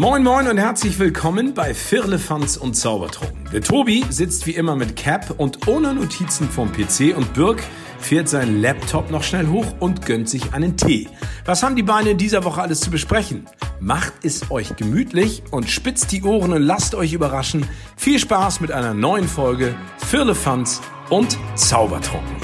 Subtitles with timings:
[0.00, 3.50] Moin Moin und herzlich willkommen bei Firlefanz und Zaubertrunken.
[3.52, 7.60] Der Tobi sitzt wie immer mit Cap und ohne Notizen vom PC und Birk
[7.98, 11.08] fährt seinen Laptop noch schnell hoch und gönnt sich einen Tee.
[11.46, 13.46] Was haben die Beine in dieser Woche alles zu besprechen?
[13.80, 17.66] Macht es euch gemütlich und spitzt die Ohren und lasst euch überraschen.
[17.96, 19.74] Viel Spaß mit einer neuen Folge
[20.06, 20.80] Firlefanz
[21.10, 22.36] und Zaubertrunken.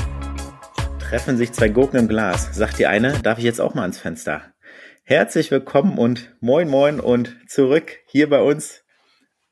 [0.98, 2.48] Treffen sich zwei Gurken im Glas.
[2.52, 4.43] Sagt die eine, darf ich jetzt auch mal ans Fenster?
[5.07, 8.86] Herzlich willkommen und moin moin und zurück hier bei uns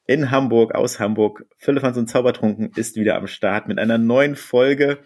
[0.06, 1.45] in Hamburg, aus Hamburg.
[1.59, 5.01] Philippans und Zaubertrunken ist wieder am Start mit einer neuen Folge.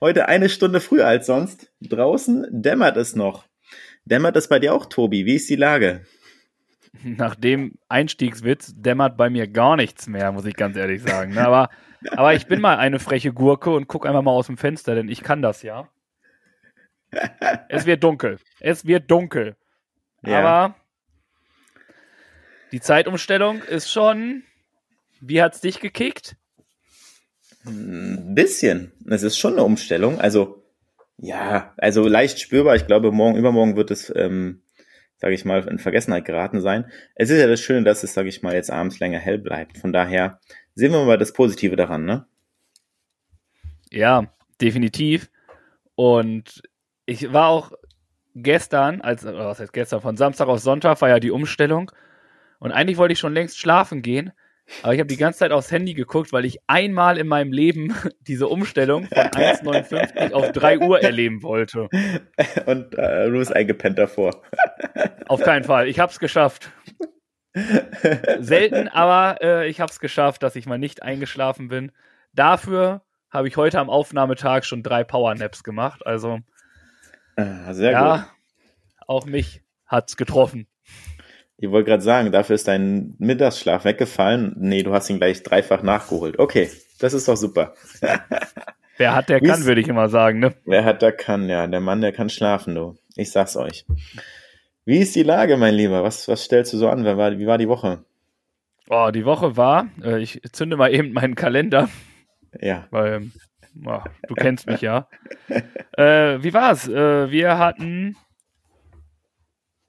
[0.00, 1.70] Heute eine Stunde früher als sonst.
[1.80, 3.46] Draußen dämmert es noch.
[4.04, 5.24] Dämmert es bei dir auch, Tobi?
[5.24, 6.00] Wie ist die Lage?
[7.04, 11.34] Nach dem Einstiegswitz dämmert bei mir gar nichts mehr, muss ich ganz ehrlich sagen.
[11.34, 11.46] Ne?
[11.46, 11.68] Aber,
[12.10, 15.08] aber ich bin mal eine freche Gurke und gucke einfach mal aus dem Fenster, denn
[15.08, 15.88] ich kann das ja.
[17.68, 18.40] Es wird dunkel.
[18.58, 19.54] Es wird dunkel.
[20.22, 20.38] Ja.
[20.40, 20.74] Aber
[22.72, 24.42] die Zeitumstellung ist schon.
[25.20, 26.36] Wie hat es dich gekickt?
[27.64, 28.92] Ein bisschen.
[29.08, 30.20] Es ist schon eine Umstellung.
[30.20, 30.62] Also,
[31.16, 32.76] ja, also leicht spürbar.
[32.76, 34.62] Ich glaube, morgen, übermorgen wird es, ähm,
[35.16, 36.90] sage ich mal, in Vergessenheit geraten sein.
[37.14, 39.78] Es ist ja das Schöne, dass es, sage ich mal, jetzt abends länger hell bleibt.
[39.78, 40.38] Von daher
[40.74, 42.26] sehen wir mal das Positive daran, ne?
[43.90, 45.30] Ja, definitiv.
[45.94, 46.62] Und
[47.06, 47.72] ich war auch
[48.36, 51.90] gestern, als, was heißt gestern, von Samstag auf Sonntag war ja die Umstellung.
[52.58, 54.32] Und eigentlich wollte ich schon längst schlafen gehen.
[54.82, 57.94] Aber ich habe die ganze Zeit aufs Handy geguckt, weil ich einmal in meinem Leben
[58.20, 61.88] diese Umstellung von 1,59 auf 3 Uhr erleben wollte.
[62.66, 64.42] Und äh, du bist eingepennt davor.
[65.28, 65.88] Auf keinen Fall.
[65.88, 66.70] Ich habe es geschafft.
[68.38, 71.90] Selten, aber äh, ich habe es geschafft, dass ich mal nicht eingeschlafen bin.
[72.32, 76.04] Dafür habe ich heute am Aufnahmetag schon drei Powernaps gemacht.
[76.06, 76.40] Also
[77.72, 78.26] sehr ja, gut.
[79.06, 80.66] Auch mich hat's getroffen.
[81.58, 84.54] Ich wollte gerade sagen, dafür ist dein Mittagsschlaf weggefallen.
[84.58, 86.38] Nee, du hast ihn gleich dreifach nachgeholt.
[86.38, 87.74] Okay, das ist doch super.
[88.98, 90.54] Wer hat, der kann, würde ich immer sagen, ne?
[90.64, 91.66] Wer hat, der kann, ja.
[91.66, 92.96] Der Mann, der kann schlafen, du.
[93.14, 93.86] Ich sag's euch.
[94.84, 96.02] Wie ist die Lage, mein Lieber?
[96.02, 97.04] Was, was stellst du so an?
[97.04, 98.04] Wer war, wie war die Woche?
[98.88, 101.88] Oh, die Woche war, äh, ich zünde mal eben meinen Kalender.
[102.60, 102.86] Ja.
[102.90, 103.30] Weil
[103.84, 105.08] Oh, du kennst mich ja.
[105.48, 106.88] äh, wie war's?
[106.88, 108.16] Äh, wir hatten.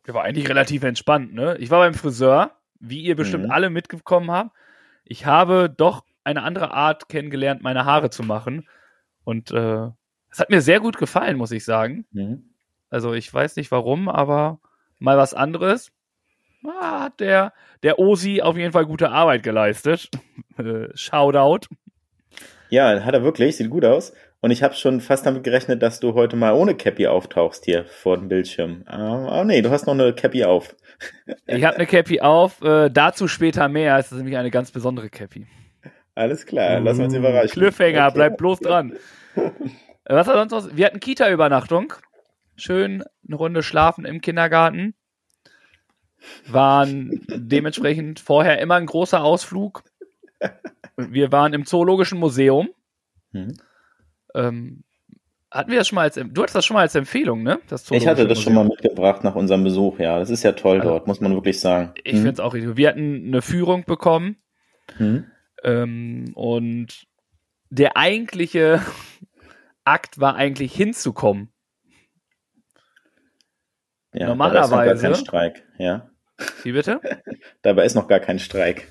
[0.05, 1.57] Der war eigentlich relativ entspannt, ne?
[1.57, 3.51] Ich war beim Friseur, wie ihr bestimmt mhm.
[3.51, 4.51] alle mitgekommen habt.
[5.03, 8.67] Ich habe doch eine andere Art kennengelernt, meine Haare zu machen.
[9.23, 9.89] Und äh,
[10.29, 12.05] es hat mir sehr gut gefallen, muss ich sagen.
[12.11, 12.49] Mhm.
[12.89, 14.59] Also ich weiß nicht warum, aber
[14.99, 15.91] mal was anderes.
[16.65, 20.09] Ah, hat der, der Osi auf jeden Fall gute Arbeit geleistet.
[20.95, 21.67] Shoutout.
[22.69, 24.13] Ja, hat er wirklich, sieht gut aus.
[24.39, 27.85] Und ich habe schon fast damit gerechnet, dass du heute mal ohne Cappy auftauchst hier
[27.85, 28.83] vor dem Bildschirm.
[28.91, 30.75] Oh, nee, du hast noch eine Cappy auf.
[31.47, 33.97] ich habe eine Cappy auf, äh, dazu später mehr.
[33.97, 35.47] Es ist nämlich eine ganz besondere Cappy.
[36.13, 37.51] Alles klar, lass uns überraschen.
[37.51, 38.13] Cliffhanger, okay.
[38.13, 38.93] bleib bloß dran.
[40.05, 40.75] Was war sonst noch?
[40.75, 41.93] Wir hatten Kita-Übernachtung.
[42.55, 44.95] Schön eine Runde schlafen im Kindergarten.
[46.47, 49.83] Waren dementsprechend vorher immer ein großer Ausflug
[50.97, 52.69] wir waren im Zoologischen Museum.
[53.31, 53.53] Hm.
[54.35, 54.83] Ähm,
[55.49, 57.59] hatten wir das schon mal als, du hattest das schon mal als Empfehlung, ne?
[57.91, 58.43] ich hatte das Museum.
[58.43, 60.19] schon mal mitgebracht nach unserem Besuch, ja.
[60.19, 61.93] Das ist ja toll also, dort, muss man wirklich sagen.
[62.03, 62.19] Ich hm.
[62.19, 62.75] finde es auch richtig.
[62.75, 64.37] Wir hatten eine Führung bekommen.
[64.97, 65.25] Hm.
[65.63, 67.07] Ähm, und
[67.69, 68.81] der eigentliche
[69.85, 71.49] Akt war eigentlich hinzukommen.
[74.13, 74.71] Ja, Normalerweise.
[74.81, 76.09] Dabei ist noch gar kein Streik, ja.
[76.63, 77.01] Wie bitte?
[77.61, 78.87] dabei ist noch gar kein Streik.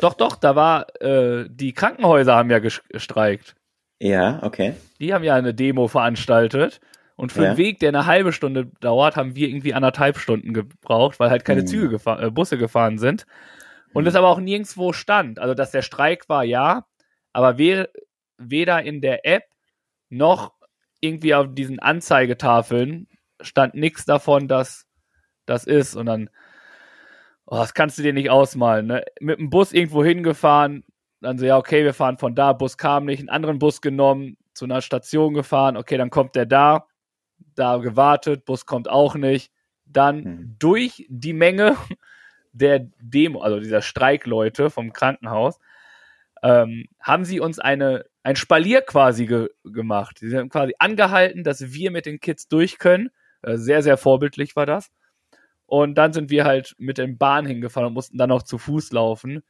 [0.00, 3.54] Doch, doch, da war, äh, die Krankenhäuser haben ja gestreikt.
[3.98, 4.74] Ja, okay.
[5.00, 6.80] Die haben ja eine Demo veranstaltet.
[7.14, 7.48] Und für ja.
[7.50, 11.44] einen Weg, der eine halbe Stunde dauert, haben wir irgendwie anderthalb Stunden gebraucht, weil halt
[11.44, 11.66] keine hm.
[11.66, 13.26] Züge gefahr äh, Busse gefahren sind.
[13.92, 14.08] Und hm.
[14.08, 15.38] es aber auch nirgendwo stand.
[15.38, 16.86] Also, dass der Streik war, ja,
[17.32, 17.88] aber we
[18.38, 19.44] weder in der App
[20.08, 20.52] noch
[21.00, 23.08] irgendwie auf diesen Anzeigetafeln
[23.40, 24.86] stand nichts davon, dass
[25.46, 25.94] das ist.
[25.94, 26.30] Und dann
[27.52, 28.86] oh, das kannst du dir nicht ausmalen.
[28.86, 29.04] Ne?
[29.20, 30.84] Mit dem Bus irgendwo hingefahren,
[31.20, 34.38] dann so, ja, okay, wir fahren von da, Bus kam nicht, einen anderen Bus genommen,
[34.54, 36.86] zu einer Station gefahren, okay, dann kommt der da,
[37.54, 39.52] da gewartet, Bus kommt auch nicht.
[39.84, 40.56] Dann mhm.
[40.58, 41.76] durch die Menge
[42.52, 45.60] der Demo, also dieser Streikleute vom Krankenhaus,
[46.42, 50.20] ähm, haben sie uns eine, ein Spalier quasi ge gemacht.
[50.20, 53.10] Sie haben quasi angehalten, dass wir mit den Kids durch können.
[53.42, 54.90] Äh, sehr, sehr vorbildlich war das.
[55.72, 58.92] Und dann sind wir halt mit den Bahn hingefahren und mussten dann noch zu Fuß
[58.92, 59.42] laufen.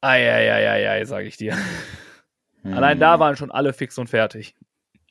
[0.00, 1.56] Eieieiei, sage ich dir.
[2.62, 2.74] Hm.
[2.74, 4.54] Allein da waren schon alle fix und fertig.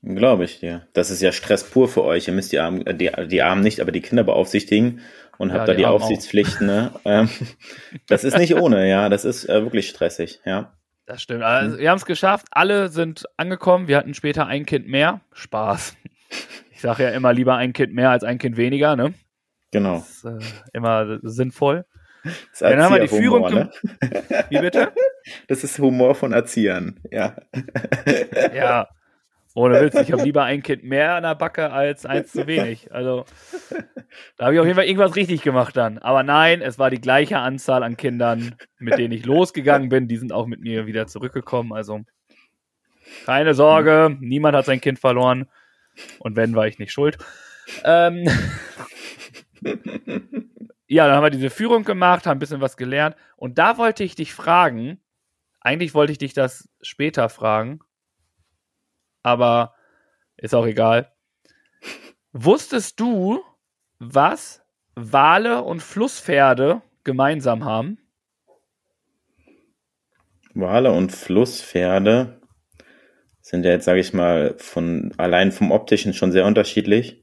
[0.01, 0.87] Glaube ich dir.
[0.93, 2.29] Das ist ja Stress pur für euch.
[2.29, 5.01] Ihr müsst die Armen, äh, die, die Armen nicht, aber die Kinder beaufsichtigen
[5.37, 6.65] und ja, habt da die, die Aufsichtspflichten.
[6.65, 6.93] Ne?
[7.03, 7.29] Ähm,
[8.07, 9.09] das ist nicht ohne, ja.
[9.09, 10.71] Das ist äh, wirklich stressig, ja.
[11.05, 11.43] Das stimmt.
[11.43, 12.47] Also, wir haben es geschafft.
[12.51, 13.89] Alle sind angekommen.
[13.89, 15.19] Wir hatten später ein Kind mehr.
[15.33, 15.97] Spaß.
[16.73, 19.13] Ich sage ja immer lieber ein Kind mehr als ein Kind weniger, ne?
[19.71, 19.95] Genau.
[19.95, 20.39] Das ist äh,
[20.73, 21.85] immer sinnvoll.
[22.23, 23.51] Das Dann haben wir die Führung.
[23.51, 23.71] Ne?
[24.49, 24.91] Wie bitte?
[25.47, 27.35] Das ist Humor von Erziehern, ja.
[28.55, 28.87] Ja.
[29.53, 32.91] Ohne Witz, ich habe lieber ein Kind mehr an der Backe als eins zu wenig.
[32.91, 33.25] Also,
[34.37, 35.99] da habe ich auf jeden Fall irgendwas richtig gemacht dann.
[35.99, 40.07] Aber nein, es war die gleiche Anzahl an Kindern, mit denen ich losgegangen bin.
[40.07, 41.71] Die sind auch mit mir wieder zurückgekommen.
[41.71, 42.01] Also,
[43.25, 45.47] keine Sorge, niemand hat sein Kind verloren.
[46.19, 47.17] Und wenn, war ich nicht schuld.
[47.83, 48.27] Ähm,
[50.87, 53.15] ja, dann haben wir diese Führung gemacht, haben ein bisschen was gelernt.
[53.35, 55.01] Und da wollte ich dich fragen,
[55.59, 57.79] eigentlich wollte ich dich das später fragen,
[59.23, 59.75] aber
[60.37, 61.11] ist auch egal.
[62.33, 63.43] Wusstest du,
[63.99, 64.63] was
[64.95, 67.97] Wale und Flusspferde gemeinsam haben?
[70.53, 72.41] Wale und Flusspferde
[73.41, 77.20] sind ja jetzt, sage ich mal, von allein vom optischen schon sehr unterschiedlich.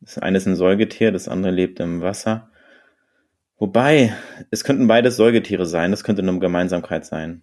[0.00, 2.50] Das eine ist ein Säugetier, das andere lebt im Wasser.
[3.58, 4.16] Wobei,
[4.50, 7.42] es könnten beides Säugetiere sein, das könnte eine Gemeinsamkeit sein.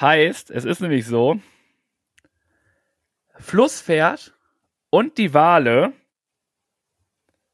[0.00, 1.40] Heißt, es ist nämlich so,
[3.38, 4.34] Flusspferd
[4.90, 5.92] und die Wale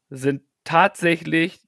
[0.09, 1.59] sind tatsächlich,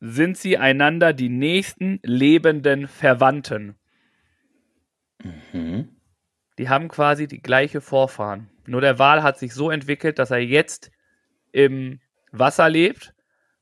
[0.00, 3.76] sind sie einander die nächsten lebenden Verwandten.
[5.52, 5.93] Mhm.
[6.58, 8.50] Die haben quasi die gleiche Vorfahren.
[8.66, 10.90] Nur der Wal hat sich so entwickelt, dass er jetzt
[11.52, 13.14] im Wasser lebt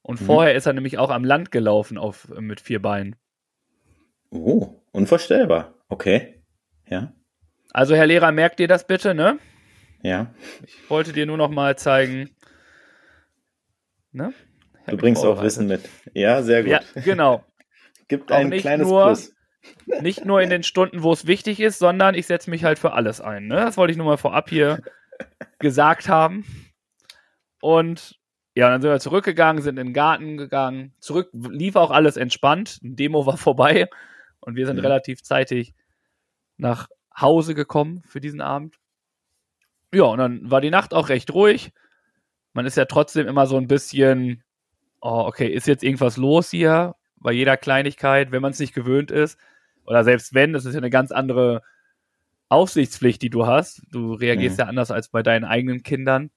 [0.02, 0.24] und mhm.
[0.26, 3.16] vorher ist er nämlich auch am Land gelaufen auf, mit vier Beinen.
[4.30, 4.82] Oh.
[4.92, 5.74] Unvorstellbar.
[5.88, 6.42] Okay.
[6.86, 7.12] Ja.
[7.70, 9.38] Also, Herr Lehrer, merkt ihr das bitte, ne?
[10.02, 10.34] Ja.
[10.66, 12.30] Ich wollte dir nur noch mal zeigen.
[14.12, 14.34] Ne?
[14.86, 15.88] Du bringst auch Wissen mit.
[16.12, 16.72] Ja, sehr gut.
[16.72, 17.44] Ja, genau.
[18.08, 19.31] Gibt ein kleines nur, Plus.
[20.00, 22.92] Nicht nur in den Stunden, wo es wichtig ist, sondern ich setze mich halt für
[22.92, 23.46] alles ein.
[23.46, 23.56] Ne?
[23.56, 24.80] Das wollte ich nur mal vorab hier
[25.58, 26.44] gesagt haben.
[27.60, 28.18] Und
[28.54, 30.94] ja, dann sind wir zurückgegangen, sind in den Garten gegangen.
[30.98, 32.80] Zurück lief auch alles entspannt.
[32.82, 33.88] Ein Demo war vorbei.
[34.40, 34.82] Und wir sind mhm.
[34.82, 35.74] relativ zeitig
[36.56, 36.88] nach
[37.18, 38.76] Hause gekommen für diesen Abend.
[39.94, 41.72] Ja, und dann war die Nacht auch recht ruhig.
[42.52, 44.42] Man ist ja trotzdem immer so ein bisschen,
[45.00, 49.10] oh, okay, ist jetzt irgendwas los hier bei jeder Kleinigkeit, wenn man es nicht gewöhnt
[49.10, 49.38] ist.
[49.84, 51.62] Oder selbst wenn, das ist ja eine ganz andere
[52.48, 53.82] Aufsichtspflicht, die du hast.
[53.90, 54.62] Du reagierst mhm.
[54.62, 56.30] ja anders als bei deinen eigenen Kindern.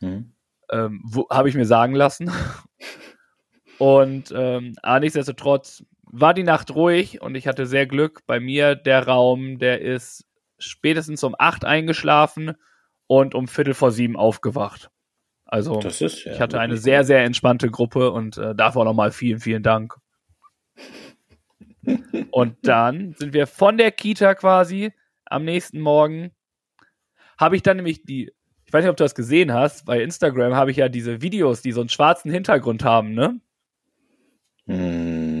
[0.00, 0.32] Mhm.
[0.70, 2.30] Ähm, Habe ich mir sagen lassen.
[3.78, 8.20] Und ähm, aber nichtsdestotrotz war die Nacht ruhig und ich hatte sehr Glück.
[8.26, 10.26] Bei mir der Raum, der ist
[10.58, 12.52] spätestens um acht eingeschlafen
[13.08, 14.90] und um Viertel vor sieben aufgewacht.
[15.46, 19.40] Also ist, ja, ich hatte eine sehr, sehr entspannte Gruppe und äh, dafür nochmal vielen,
[19.40, 19.96] vielen Dank.
[22.30, 24.92] Und dann sind wir von der Kita quasi
[25.24, 26.30] am nächsten Morgen.
[27.38, 28.30] Habe ich dann nämlich die,
[28.64, 31.62] ich weiß nicht, ob du das gesehen hast, bei Instagram habe ich ja diese Videos,
[31.62, 33.40] die so einen schwarzen Hintergrund haben, ne?
[34.66, 35.32] Hm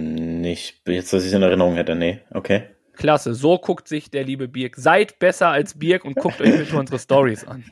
[0.42, 1.94] nicht, jetzt, dass ich es in Erinnerung hätte.
[1.94, 2.64] Nee, okay.
[2.94, 4.76] Klasse, so guckt sich der liebe Birk.
[4.76, 7.64] Seid besser als Birk und guckt euch bitte unsere Stories an.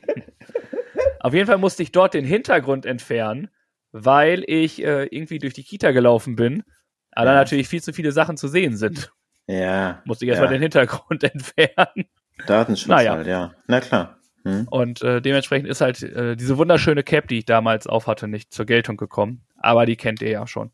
[1.20, 3.50] Auf jeden Fall musste ich dort den Hintergrund entfernen,
[3.92, 6.62] weil ich äh, irgendwie durch die Kita gelaufen bin,
[7.12, 7.32] aber ja.
[7.32, 9.12] da natürlich viel zu viele Sachen zu sehen sind.
[9.46, 10.00] Ja.
[10.04, 10.58] Musste ich erstmal ja.
[10.58, 12.06] den Hintergrund entfernen.
[12.46, 13.12] Datenschutz naja.
[13.14, 13.52] halt, ja.
[13.66, 14.16] Na klar.
[14.44, 14.66] Hm.
[14.70, 18.64] Und äh, dementsprechend ist halt äh, diese wunderschöne Cap, die ich damals aufhatte, nicht zur
[18.64, 19.44] Geltung gekommen.
[19.58, 20.70] Aber die kennt ihr ja schon.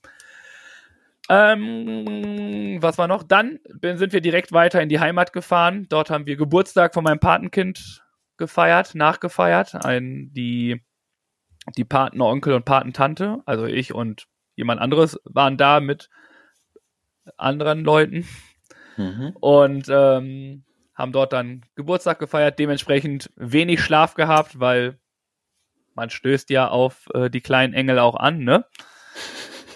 [1.29, 3.25] Ähm, was war noch?
[3.25, 5.87] Dann sind wir direkt weiter in die Heimat gefahren.
[5.89, 8.05] Dort haben wir Geburtstag von meinem Patenkind
[8.37, 9.75] gefeiert, nachgefeiert.
[9.85, 10.83] Ein, die,
[11.77, 16.09] die Patenonkel und Patentante, also ich und jemand anderes, waren da mit
[17.37, 18.27] anderen Leuten
[18.97, 19.37] mhm.
[19.41, 20.65] und ähm,
[20.95, 22.59] haben dort dann Geburtstag gefeiert.
[22.59, 24.99] Dementsprechend wenig Schlaf gehabt, weil
[25.95, 28.65] man stößt ja auf äh, die kleinen Engel auch an, ne?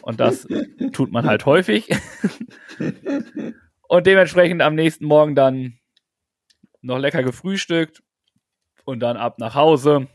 [0.02, 0.46] Und das
[0.92, 1.88] tut man halt häufig.
[3.88, 5.78] und dementsprechend am nächsten Morgen dann
[6.80, 8.02] noch lecker gefrühstückt
[8.84, 10.08] und dann ab nach Hause.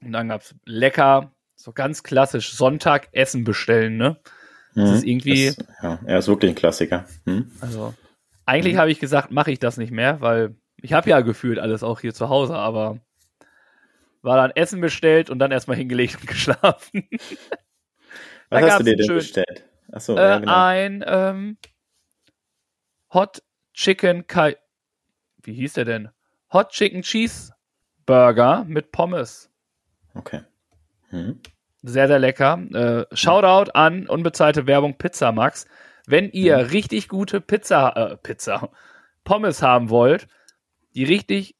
[0.00, 4.20] Und dann gab es lecker, so ganz klassisch Sonntag Essen bestellen, ne?
[4.74, 5.46] Das mhm, ist irgendwie.
[5.46, 7.06] Das, ja, er ist wirklich ein Klassiker.
[7.24, 7.50] Mhm.
[7.60, 7.94] Also,
[8.46, 8.78] eigentlich mhm.
[8.78, 12.00] habe ich gesagt, mache ich das nicht mehr, weil ich habe ja gefühlt alles auch
[12.00, 12.98] hier zu Hause, aber
[14.22, 17.08] war dann Essen bestellt und dann erstmal hingelegt und geschlafen.
[18.50, 19.64] Was hast du dir denn schön, bestellt?
[19.90, 20.64] Achso, äh, ja, genau.
[20.64, 21.56] Ein ähm,
[23.12, 23.42] Hot
[23.74, 24.56] Chicken Kai
[25.44, 26.08] wie hieß der denn?
[26.52, 27.52] Hot Chicken Cheese
[28.06, 29.50] Burger mit Pommes.
[30.14, 30.42] Okay.
[31.08, 31.40] Hm.
[31.82, 32.58] Sehr, sehr lecker.
[32.72, 35.66] Äh, Shoutout an unbezahlte Werbung Pizza Max.
[36.06, 36.66] Wenn ihr hm.
[36.66, 38.70] richtig gute Pizza, äh, Pizza,
[39.24, 40.26] Pommes haben wollt,
[40.94, 41.56] die richtig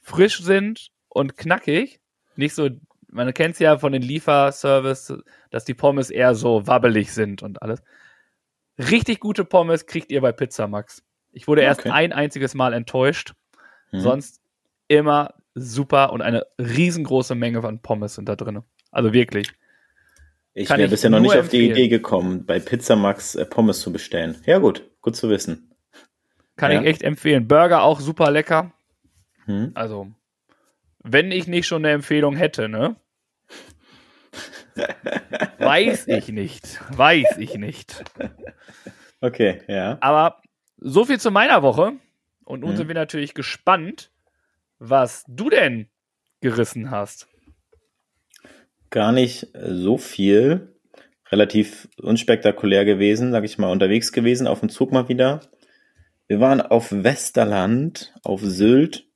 [0.00, 2.00] frisch sind und knackig,
[2.36, 2.68] nicht so,
[3.08, 5.14] man kennt es ja von den Lieferservice,
[5.50, 7.82] dass die Pommes eher so wabbelig sind und alles.
[8.78, 11.04] Richtig gute Pommes kriegt ihr bei Pizza Max.
[11.30, 13.34] Ich wurde erst ein einziges Mal enttäuscht.
[13.92, 14.00] Mhm.
[14.00, 14.40] Sonst
[14.88, 18.62] immer super und eine riesengroße Menge von Pommes sind da drin.
[18.90, 19.52] Also wirklich.
[20.56, 23.92] Ich wäre bisher noch nicht auf die Idee gekommen, bei Pizza Max äh, Pommes zu
[23.92, 24.40] bestellen.
[24.46, 25.74] Ja, gut, gut zu wissen.
[26.56, 26.80] Kann ja.
[26.80, 27.48] ich echt empfehlen.
[27.48, 28.72] Burger auch super lecker.
[29.46, 29.72] Hm.
[29.74, 30.12] Also,
[31.02, 32.94] wenn ich nicht schon eine Empfehlung hätte, ne?
[35.58, 36.80] Weiß ich nicht.
[36.96, 38.04] Weiß ich nicht.
[39.20, 39.98] Okay, ja.
[40.00, 40.40] Aber
[40.76, 41.94] so viel zu meiner Woche.
[42.44, 42.76] Und nun hm.
[42.76, 44.12] sind wir natürlich gespannt,
[44.78, 45.88] was du denn
[46.40, 47.26] gerissen hast.
[48.94, 50.68] Gar nicht so viel.
[51.32, 55.40] Relativ unspektakulär gewesen, sag ich mal, unterwegs gewesen, auf dem Zug mal wieder.
[56.28, 59.08] Wir waren auf Westerland, auf Sylt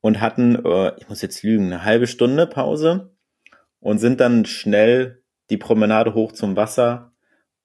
[0.00, 3.10] und hatten, äh, ich muss jetzt lügen, eine halbe Stunde Pause
[3.80, 7.12] und sind dann schnell die Promenade hoch zum Wasser,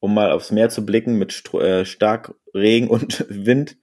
[0.02, 3.78] um mal aufs Meer zu blicken mit St äh, stark Regen und Wind,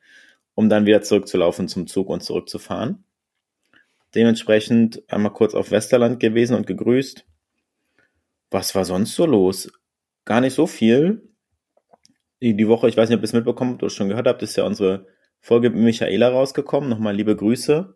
[0.54, 3.04] um dann wieder zurückzulaufen zum Zug und zurückzufahren.
[4.14, 7.24] Dementsprechend einmal kurz auf Westerland gewesen und gegrüßt.
[8.50, 9.70] Was war sonst so los?
[10.24, 11.28] Gar nicht so viel
[12.40, 14.56] die Woche, ich weiß nicht, ob ihr es mitbekommen habt oder schon gehört habt, ist
[14.56, 15.06] ja unsere
[15.40, 16.88] Folge mit Michaela rausgekommen.
[16.88, 17.94] Nochmal liebe Grüße.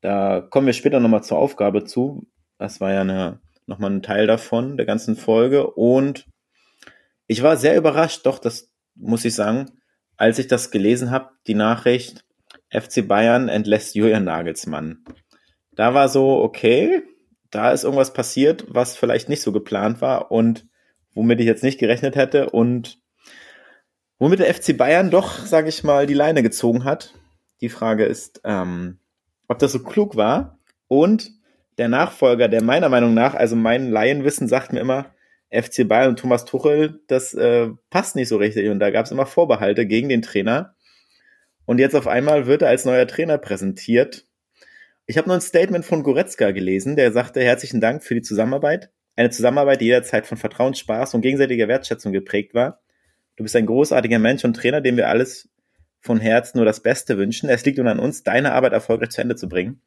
[0.00, 2.26] Da kommen wir später nochmal zur Aufgabe zu.
[2.56, 5.70] Das war ja nochmal ein Teil davon, der ganzen Folge.
[5.70, 6.26] Und
[7.26, 9.70] ich war sehr überrascht, doch, das muss ich sagen,
[10.16, 12.24] als ich das gelesen habe, die Nachricht,
[12.70, 15.04] FC Bayern entlässt Julian Nagelsmann.
[15.72, 17.02] Da war so, okay,
[17.50, 20.66] da ist irgendwas passiert, was vielleicht nicht so geplant war und
[21.14, 22.50] womit ich jetzt nicht gerechnet hätte.
[22.50, 23.00] Und
[24.18, 27.14] Womit der FC Bayern doch, sage ich mal, die Leine gezogen hat.
[27.60, 28.98] Die Frage ist, ähm,
[29.46, 30.58] ob das so klug war.
[30.88, 31.30] Und
[31.78, 35.14] der Nachfolger, der meiner Meinung nach, also mein Laienwissen sagt mir immer,
[35.50, 38.68] FC Bayern und Thomas Tuchel, das äh, passt nicht so richtig.
[38.68, 40.74] Und da gab es immer Vorbehalte gegen den Trainer.
[41.64, 44.26] Und jetzt auf einmal wird er als neuer Trainer präsentiert.
[45.10, 48.90] Ich habe nur ein Statement von Goretzka gelesen, der sagte, herzlichen Dank für die Zusammenarbeit.
[49.16, 52.82] Eine Zusammenarbeit, die jederzeit von Vertrauen, Spaß und gegenseitiger Wertschätzung geprägt war.
[53.36, 55.48] Du bist ein großartiger Mensch und Trainer, dem wir alles
[55.98, 57.48] von Herzen nur das Beste wünschen.
[57.48, 59.80] Es liegt nun an uns, deine Arbeit erfolgreich zu Ende zu bringen.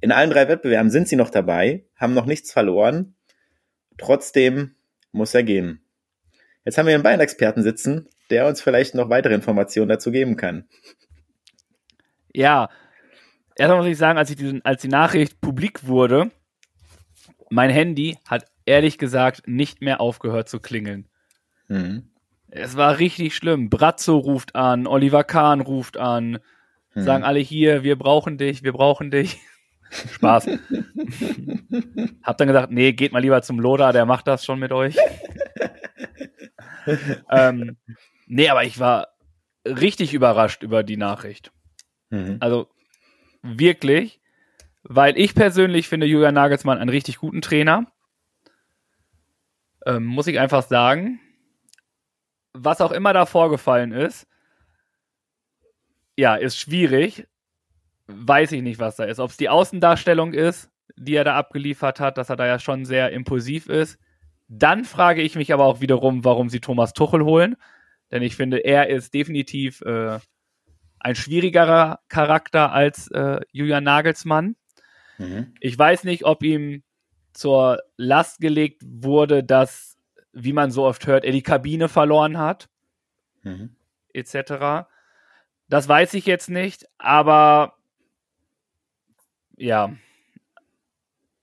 [0.00, 3.16] In allen drei Wettbewerben sind sie noch dabei, haben noch nichts verloren.
[3.98, 4.76] Trotzdem
[5.10, 5.82] muss er gehen.
[6.64, 10.68] Jetzt haben wir einen Bayern-Experten sitzen, der uns vielleicht noch weitere Informationen dazu geben kann.
[12.32, 12.68] Ja,
[13.58, 16.30] erstmal muss ich sagen, als, ich diesen, als die Nachricht publik wurde,
[17.50, 21.08] mein Handy hat ehrlich gesagt nicht mehr aufgehört zu klingeln.
[21.68, 22.10] Mhm.
[22.50, 23.68] Es war richtig schlimm.
[23.68, 26.38] Brazzo ruft an, Oliver Kahn ruft an,
[26.92, 27.02] hm.
[27.02, 29.38] sagen alle hier, wir brauchen dich, wir brauchen dich.
[30.12, 30.46] Spaß.
[32.22, 34.96] Hab dann gesagt, nee, geht mal lieber zum Loda, der macht das schon mit euch.
[37.30, 37.76] ähm,
[38.26, 39.08] nee, aber ich war
[39.64, 41.52] richtig überrascht über die Nachricht.
[42.10, 42.36] Mhm.
[42.40, 42.68] Also
[43.42, 44.20] wirklich,
[44.82, 47.86] weil ich persönlich finde Julian Nagelsmann einen richtig guten Trainer.
[49.86, 51.20] Ähm, muss ich einfach sagen
[52.64, 54.26] was auch immer da vorgefallen ist,
[56.16, 57.26] ja, ist schwierig.
[58.06, 59.20] Weiß ich nicht, was da ist.
[59.20, 62.84] Ob es die Außendarstellung ist, die er da abgeliefert hat, dass er da ja schon
[62.84, 63.98] sehr impulsiv ist.
[64.48, 67.56] Dann frage ich mich aber auch wiederum, warum sie Thomas Tuchel holen.
[68.10, 70.18] Denn ich finde, er ist definitiv äh,
[71.00, 74.56] ein schwierigerer Charakter als äh, Julian Nagelsmann.
[75.18, 75.54] Mhm.
[75.60, 76.82] Ich weiß nicht, ob ihm
[77.32, 79.98] zur Last gelegt wurde, dass
[80.32, 82.68] wie man so oft hört, er die Kabine verloren hat,
[83.42, 83.74] mhm.
[84.12, 84.86] etc.
[85.68, 87.74] Das weiß ich jetzt nicht, aber
[89.56, 89.92] ja,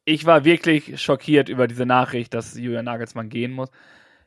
[0.06, 3.70] ich war wirklich schockiert über diese Nachricht, dass Julian Nagelsmann gehen muss.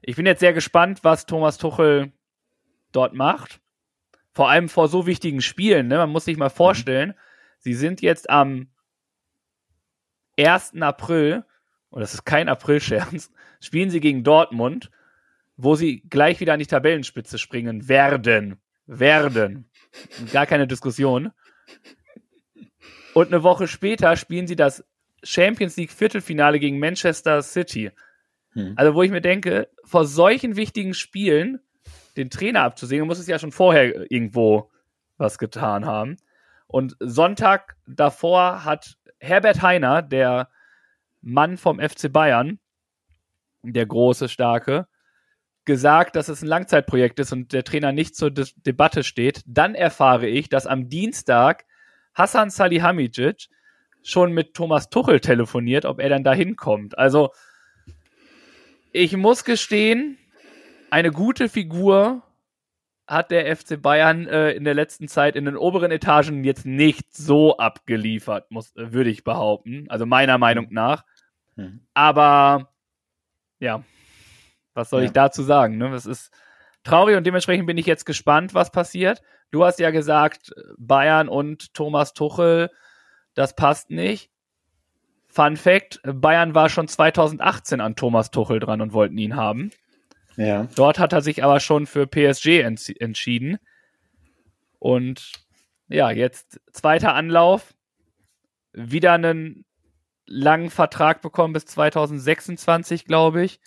[0.03, 2.13] Ich bin jetzt sehr gespannt, was Thomas Tuchel
[2.93, 3.61] dort macht.
[4.39, 5.89] Vor allem vor so wichtigen Spielen.
[5.89, 5.97] Ne?
[5.97, 7.15] Man muss sich mal vorstellen, mhm.
[7.59, 8.69] sie sind jetzt am
[10.39, 10.75] 1.
[10.81, 11.45] April,
[11.91, 14.93] und das ist kein April-Scherz, spielen sie gegen Dortmund,
[15.57, 18.61] wo sie gleich wieder an die Tabellenspitze springen werden.
[18.87, 19.69] Werden.
[20.33, 21.33] Gar keine Diskussion.
[23.15, 24.85] Und eine Woche später spielen sie das
[25.25, 27.91] Champions League Viertelfinale gegen Manchester City.
[28.53, 28.75] Hm.
[28.77, 31.59] Also, wo ich mir denke, vor solchen wichtigen Spielen
[32.19, 34.71] den Trainer abzusehen, muss es ja schon vorher irgendwo
[35.17, 36.17] was getan haben.
[36.67, 40.49] Und Sonntag davor hat Herbert Heiner, der
[41.21, 42.59] Mann vom FC Bayern,
[43.63, 44.87] der große, starke,
[45.65, 49.43] gesagt, dass es ein Langzeitprojekt ist und der Trainer nicht zur De Debatte steht.
[49.47, 51.65] Dann erfahre ich, dass am Dienstag
[52.15, 53.49] Hassan Salihamidzic
[54.03, 56.97] schon mit Thomas Tuchel telefoniert, ob er dann da hinkommt.
[56.97, 57.31] Also,
[58.93, 60.19] ich muss gestehen,
[60.91, 62.23] eine gute Figur
[63.07, 67.15] hat der FC Bayern äh, in der letzten Zeit in den oberen Etagen jetzt nicht
[67.15, 69.87] so abgeliefert, muss, äh, würde ich behaupten.
[69.89, 70.75] Also meiner Meinung mhm.
[70.75, 71.05] nach.
[71.57, 71.81] Mhm.
[71.95, 72.71] Aber
[73.61, 73.83] ja,
[74.75, 75.07] was soll ja.
[75.07, 75.79] ich dazu sagen?
[75.79, 75.91] Ne?
[75.91, 76.31] Das ist
[76.85, 79.23] traurig und dementsprechend bin ich jetzt gespannt, was passiert.
[79.51, 82.71] Du hast ja gesagt, Bayern und Thomas Tuchel,
[83.35, 84.31] das passt nicht.
[85.27, 89.71] Fun Fact: Bayern war schon 2018 an Thomas Tuchel dran und wollten ihn haben.
[90.39, 90.69] Ja.
[90.77, 93.59] Dort hat er sich aber schon für PSG ents entschieden.
[94.79, 95.33] Und
[95.89, 97.75] ja, jetzt zweiter Anlauf.
[98.73, 99.65] Wieder einen
[100.27, 103.59] langen Vertrag bekommen bis 2026, glaube ich.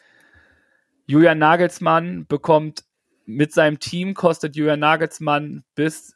[1.08, 2.86] Julian Nagelsmann bekommt
[3.26, 6.16] mit seinem Team, kostet Julian Nagelsmann bis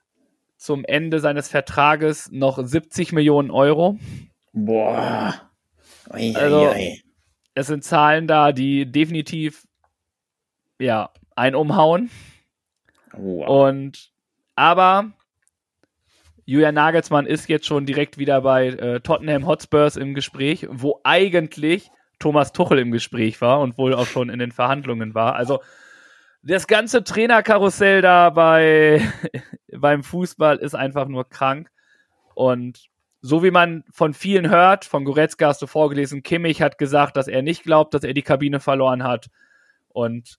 [0.56, 4.00] zum Ende seines Vertrages noch 70 Millionen Euro.
[4.54, 5.52] Boah.
[6.14, 7.02] Ui, also, ui.
[7.56, 9.66] es sind Zahlen da, die definitiv
[10.80, 12.10] ja, ein umhauen.
[13.14, 13.70] Wow.
[13.70, 14.12] Und
[14.56, 15.12] aber
[16.46, 21.90] Julian Nagelsmann ist jetzt schon direkt wieder bei äh, Tottenham Hotspurs im Gespräch, wo eigentlich
[22.20, 25.36] Thomas Tuchel im Gespräch war und wohl auch schon in den Verhandlungen war.
[25.36, 25.62] Also
[26.44, 29.02] das ganze Trainerkarussell da bei,
[29.76, 31.72] beim Fußball ist einfach nur krank.
[32.36, 32.90] Und
[33.22, 37.28] so wie man von vielen hört, von Goretzka hast du vorgelesen, Kimmich hat gesagt, dass
[37.28, 39.30] er nicht glaubt, dass er die Kabine verloren hat.
[39.88, 40.38] Und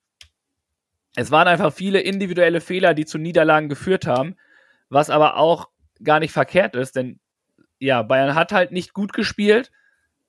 [1.17, 4.37] es waren einfach viele individuelle Fehler, die zu Niederlagen geführt haben,
[4.91, 5.71] was aber auch
[6.03, 7.19] gar nicht verkehrt ist, denn
[7.79, 9.73] ja, Bayern hat halt nicht gut gespielt,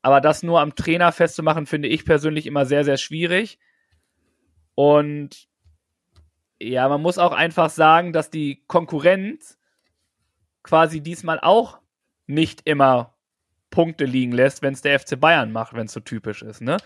[0.01, 3.59] aber das nur am Trainer festzumachen, finde ich persönlich immer sehr, sehr schwierig.
[4.75, 5.47] Und
[6.59, 9.57] ja, man muss auch einfach sagen, dass die Konkurrenz
[10.63, 11.79] quasi diesmal auch
[12.25, 13.13] nicht immer
[13.69, 16.77] Punkte liegen lässt, wenn es der FC Bayern macht, wenn es so typisch ist, ne?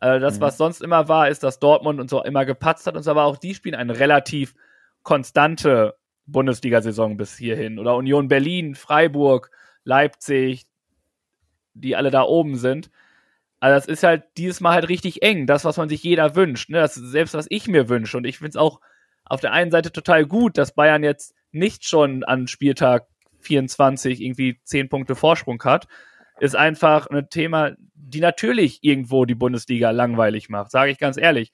[0.00, 0.40] Äh, das, mhm.
[0.42, 3.24] was sonst immer war, ist, dass Dortmund und so immer gepatzt hat und so, aber
[3.24, 4.54] auch die spielen eine relativ
[5.02, 7.78] konstante Bundesliga-Saison bis hierhin.
[7.78, 9.50] Oder Union Berlin, Freiburg,
[9.84, 10.66] Leipzig,
[11.74, 12.90] die alle da oben sind.
[13.60, 16.70] Also das ist halt dieses Mal halt richtig eng, das, was man sich jeder wünscht.
[16.70, 16.78] Ne?
[16.78, 18.16] Das ist selbst, was ich mir wünsche.
[18.16, 18.80] Und ich finde es auch
[19.24, 23.06] auf der einen Seite total gut, dass Bayern jetzt nicht schon an Spieltag
[23.40, 25.88] 24 irgendwie 10 Punkte Vorsprung hat,
[26.40, 31.52] ist einfach ein Thema, die natürlich irgendwo die Bundesliga langweilig macht, sage ich ganz ehrlich.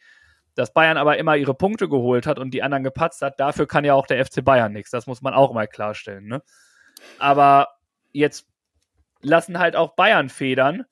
[0.54, 3.84] Dass Bayern aber immer ihre Punkte geholt hat und die anderen gepatzt hat, dafür kann
[3.84, 4.90] ja auch der FC Bayern nichts.
[4.90, 6.26] Das muss man auch mal klarstellen.
[6.26, 6.42] Ne?
[7.18, 7.68] Aber
[8.12, 8.48] jetzt
[9.20, 10.84] lassen halt auch Bayern federn.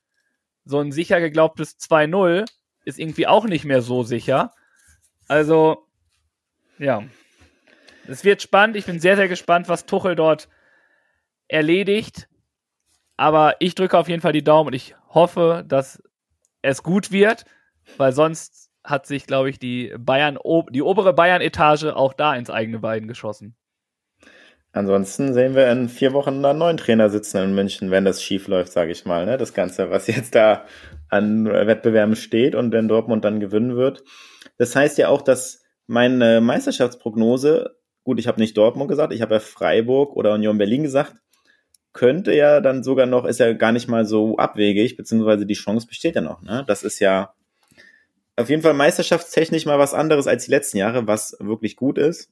[0.67, 2.45] So ein sicher geglaubtes 2-0
[2.85, 4.53] ist irgendwie auch nicht mehr so sicher.
[5.29, 5.87] Also,
[6.79, 7.05] ja.
[8.07, 8.77] Es wird spannend.
[8.77, 10.49] Ich bin sehr, sehr gespannt, was Tuchel dort
[11.49, 12.29] erledigt.
[13.17, 16.03] Aber ich drücke auf jeden Fall die Daumen und ich hoffe, dass
[16.63, 17.45] es gut wird,
[17.97, 20.39] weil sonst hat sich, glaube ich, die Bayern,
[20.71, 23.57] die obere Bayern-Etage auch da ins eigene Bein geschossen.
[24.73, 28.49] Ansonsten sehen wir in vier Wochen einen neuen Trainer sitzen in München, wenn das schief
[28.49, 29.25] läuft, sage ich mal.
[29.25, 29.39] Ne?
[29.39, 30.65] Das Ganze, was jetzt da
[31.09, 34.03] an Wettbewerben steht und wenn Dortmund dann gewinnen wird.
[34.59, 39.35] Das heißt ja auch, dass meine Meisterschaftsprognose, gut, ich habe nicht Dortmund gesagt, ich habe
[39.35, 41.15] ja Freiburg oder Union Berlin gesagt,
[41.95, 45.87] könnte ja dann sogar noch, ist ja gar nicht mal so abwegig, beziehungsweise die Chance
[45.87, 46.43] besteht ja noch.
[46.43, 46.65] Ne?
[46.67, 47.33] Das ist ja
[48.37, 52.31] auf jeden Fall meisterschaftstechnisch mal was anderes als die letzten Jahre, was wirklich gut ist.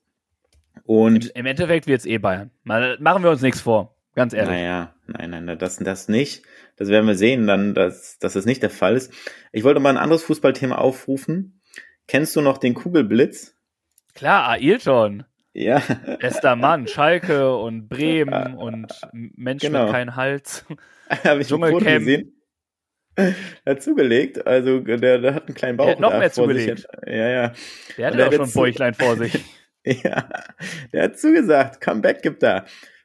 [0.84, 2.50] Und Im, im Endeffekt wird es eh Bayern.
[2.64, 4.50] Mal, machen wir uns nichts vor, ganz ehrlich.
[4.50, 6.42] Naja, nein, nein, das, das nicht.
[6.76, 9.12] Das werden wir sehen, dann, dass, dass das nicht der Fall ist.
[9.52, 11.60] Ich wollte mal ein anderes Fußballthema aufrufen.
[12.08, 13.54] Kennst du noch den Kugelblitz?
[14.14, 15.24] Klar, Ailton.
[15.54, 15.82] Ja.
[16.20, 19.84] Bester Mann, Schalke und Bremen und Mensch genau.
[19.84, 20.64] mit keinem Hals.
[21.24, 21.98] Habe ich Dschungelcamp.
[21.98, 22.38] gesehen.
[23.14, 23.34] Er
[23.66, 25.84] hat zugelegt, also der, der hat einen kleinen Bauch.
[25.84, 26.86] Der hat noch mehr zugelegt.
[27.06, 27.52] Ja, ja.
[27.98, 29.38] Der hat ja auch schon ein Bäuchlein vor sich.
[29.84, 30.28] ja,
[30.92, 32.64] der hat zugesagt, Comeback gibt er.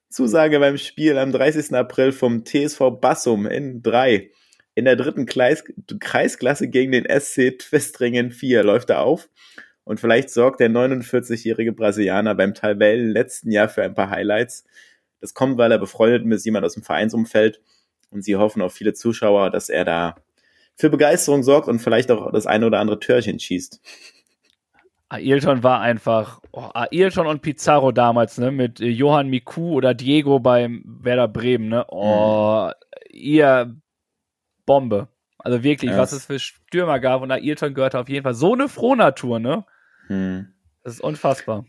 [0.10, 1.74] Zusage beim Spiel am 30.
[1.74, 4.32] April vom TSV Bassum in 3.
[4.76, 5.66] In der dritten Kreis,
[6.00, 9.28] Kreisklasse gegen den SC Twistringen 4 läuft er auf.
[9.88, 14.66] Und vielleicht sorgt der 49-jährige Brasilianer beim Tabellen letzten Jahr für ein paar Highlights.
[15.22, 17.62] Das kommt, weil er befreundet ist jemand aus dem Vereinsumfeld.
[18.10, 20.16] Und sie hoffen auf viele Zuschauer, dass er da
[20.76, 23.80] für Begeisterung sorgt und vielleicht auch das eine oder andere Törchen schießt.
[25.08, 30.84] Ailton war einfach, oh, Ailton und Pizarro damals, ne, mit Johann Miku oder Diego beim
[30.86, 32.74] Werder Bremen, ne, oh, mhm.
[33.10, 33.74] ihr
[34.66, 35.08] Bombe.
[35.38, 35.98] Also wirklich, ja.
[35.98, 39.66] was es für Stürmer gab und Ailton gehörte auf jeden Fall so eine Frohnatur, ne?
[40.08, 40.54] Mhm.
[40.84, 41.66] Das ist unfassbar.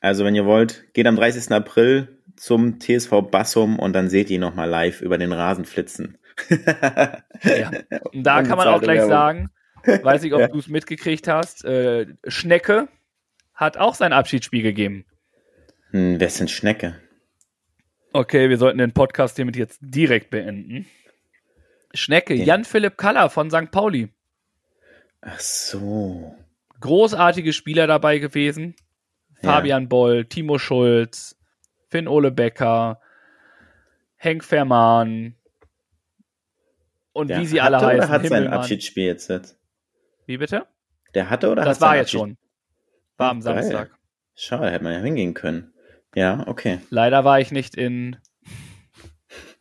[0.00, 1.50] Also, wenn ihr wollt, geht am 30.
[1.52, 6.18] April zum TSV Bassum und dann seht ihr ihn nochmal live über den Rasen flitzen.
[7.42, 7.70] ja.
[8.12, 9.50] Und da kann man auch gleich sagen,
[9.84, 10.48] weiß ich, ob ja.
[10.48, 12.88] du es mitgekriegt hast, äh, Schnecke
[13.54, 15.04] hat auch sein Abschiedsspiel gegeben.
[15.90, 16.96] Hm, wer ist denn Schnecke?
[18.12, 20.86] Okay, wir sollten den Podcast hiermit jetzt direkt beenden.
[21.92, 22.44] Schnecke, ja.
[22.44, 23.70] Jan-Philipp Kaller von St.
[23.70, 24.08] Pauli.
[25.20, 26.34] Ach so.
[26.80, 28.74] Großartige Spieler dabei gewesen.
[29.42, 31.36] Fabian Boll, Timo Schulz,
[31.88, 33.00] Finn Ole Becker,
[34.16, 35.34] Henk Verman
[37.12, 38.00] und Der wie sie alle heißen.
[38.00, 39.58] Der hat sein Abschiedsspiel jetzt.
[40.26, 40.66] Wie bitte?
[41.14, 42.36] Der hatte oder Das war jetzt schon.
[43.16, 43.90] War am Samstag.
[44.34, 45.72] Schade, hätte man ja hingehen können.
[46.14, 46.80] Ja, okay.
[46.90, 48.16] Leider war ich nicht in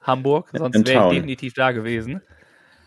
[0.01, 2.21] Hamburg, sonst wäre ich definitiv da gewesen.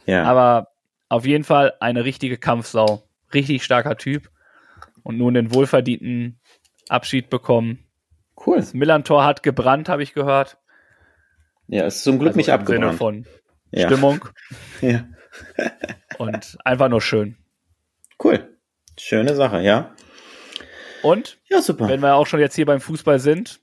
[0.07, 0.25] Ja.
[0.25, 0.69] Aber
[1.09, 3.03] auf jeden Fall eine richtige Kampfsau.
[3.35, 4.31] Richtig starker Typ.
[5.03, 6.41] Und nun den wohlverdienten
[6.89, 7.87] Abschied bekommen.
[8.47, 8.57] Cool.
[8.57, 10.59] Das Millantor hat gebrannt, habe ich gehört.
[11.69, 12.85] Ja, es ist zum Glück also nicht im abgebrannt.
[12.85, 13.27] Sinne von
[13.71, 13.87] ja.
[13.87, 14.25] Stimmung.
[14.81, 15.07] ja.
[16.19, 17.37] Und einfach nur schön.
[18.23, 18.57] Cool.
[18.99, 19.95] Schöne Sache, ja.
[21.03, 21.39] Und?
[21.49, 21.89] Ja, super.
[21.89, 23.61] Wenn wir auch schon jetzt hier beim Fußball sind,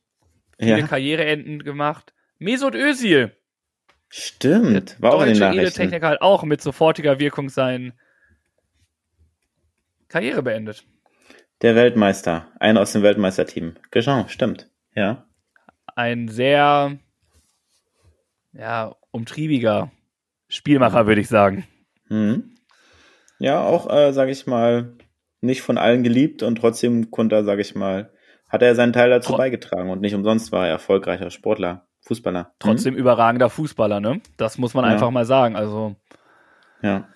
[0.58, 0.88] viele ja.
[0.88, 2.14] Karriereenden gemacht.
[2.38, 3.36] Mesut Özil.
[4.10, 5.76] Stimmt, war auch in den Nachrichten.
[5.76, 7.94] Techniker hat auch mit sofortiger Wirkung sein
[10.10, 10.84] Karriere beendet.
[11.62, 13.76] Der Weltmeister, einer aus dem Weltmeisterteam.
[13.92, 14.70] Genau, stimmt.
[14.96, 15.26] Ja.
[15.96, 16.98] Ein sehr
[18.54, 19.92] ja, umtriebiger
[20.48, 21.66] Spielmacher, würde ich sagen.
[22.10, 22.56] Mhm.
[23.40, 24.98] Ja, auch, äh, sage ich mal,
[25.42, 28.12] nicht von allen geliebt und trotzdem konnte er, sage ich mal,
[28.48, 32.54] hat er seinen Teil dazu Tro beigetragen und nicht umsonst war er erfolgreicher Sportler, Fußballer.
[32.60, 33.00] Trotzdem mhm.
[33.00, 34.22] überragender Fußballer, ne?
[34.38, 34.92] Das muss man ja.
[34.92, 35.56] einfach mal sagen.
[35.56, 35.96] Also.
[36.82, 37.08] Ja.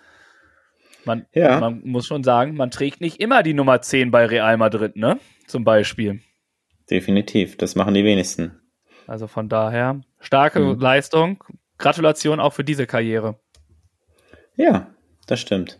[1.05, 1.59] Man, ja.
[1.59, 5.19] man muss schon sagen, man trägt nicht immer die Nummer 10 bei Real Madrid, ne?
[5.47, 6.21] Zum Beispiel.
[6.89, 8.59] Definitiv, das machen die wenigsten.
[9.07, 10.79] Also von daher, starke mhm.
[10.79, 11.43] Leistung.
[11.77, 13.39] Gratulation auch für diese Karriere.
[14.55, 14.93] Ja,
[15.27, 15.79] das stimmt.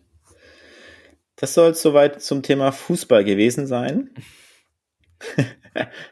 [1.36, 4.12] Das soll es soweit zum Thema Fußball gewesen sein.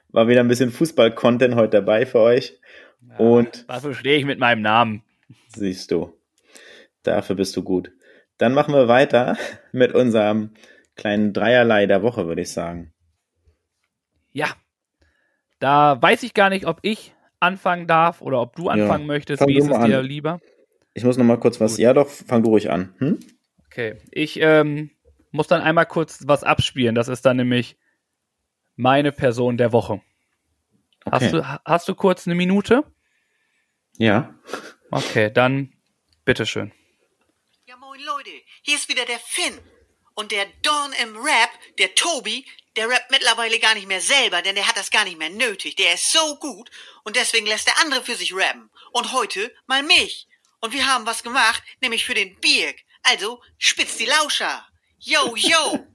[0.10, 2.60] War wieder ein bisschen Fußball-Content heute dabei für euch.
[3.08, 5.04] Ja, Und dafür stehe ich mit meinem Namen.
[5.50, 6.14] Siehst du.
[7.04, 7.92] Dafür bist du gut.
[8.42, 9.38] Dann machen wir weiter
[9.72, 10.50] mit unserem
[10.96, 12.92] kleinen Dreierlei der Woche, würde ich sagen.
[14.32, 14.48] Ja.
[15.60, 19.46] Da weiß ich gar nicht, ob ich anfangen darf oder ob du anfangen ja, möchtest.
[19.46, 20.40] Wie ist es dir lieber?
[20.96, 21.74] Ich muss noch mal kurz was.
[21.74, 21.82] Gut.
[21.82, 22.96] Ja, doch, fang du ruhig an.
[22.98, 23.20] Hm?
[23.68, 23.98] Okay.
[24.10, 24.90] Ich ähm,
[25.30, 26.96] muss dann einmal kurz was abspielen.
[26.96, 27.78] Das ist dann nämlich
[28.76, 30.02] meine Person der Woche.
[31.06, 31.12] Okay.
[31.12, 32.86] Hast, du, hast du kurz eine Minute?
[34.00, 34.34] Ja.
[34.90, 35.74] Okay, dann
[36.26, 36.72] bitteschön.
[38.62, 39.60] Hier ist wieder der Finn.
[40.14, 42.46] Und der Don im Rap, der Tobi,
[42.76, 45.76] der rappt mittlerweile gar nicht mehr selber, denn der hat das gar nicht mehr nötig.
[45.76, 46.70] Der ist so gut
[47.04, 48.70] und deswegen lässt der andere für sich rappen.
[48.92, 50.28] Und heute mal mich.
[50.60, 52.78] Und wir haben was gemacht, nämlich für den Birk.
[53.04, 54.68] Also spitz die Lauscher.
[55.00, 55.88] Yo, yo.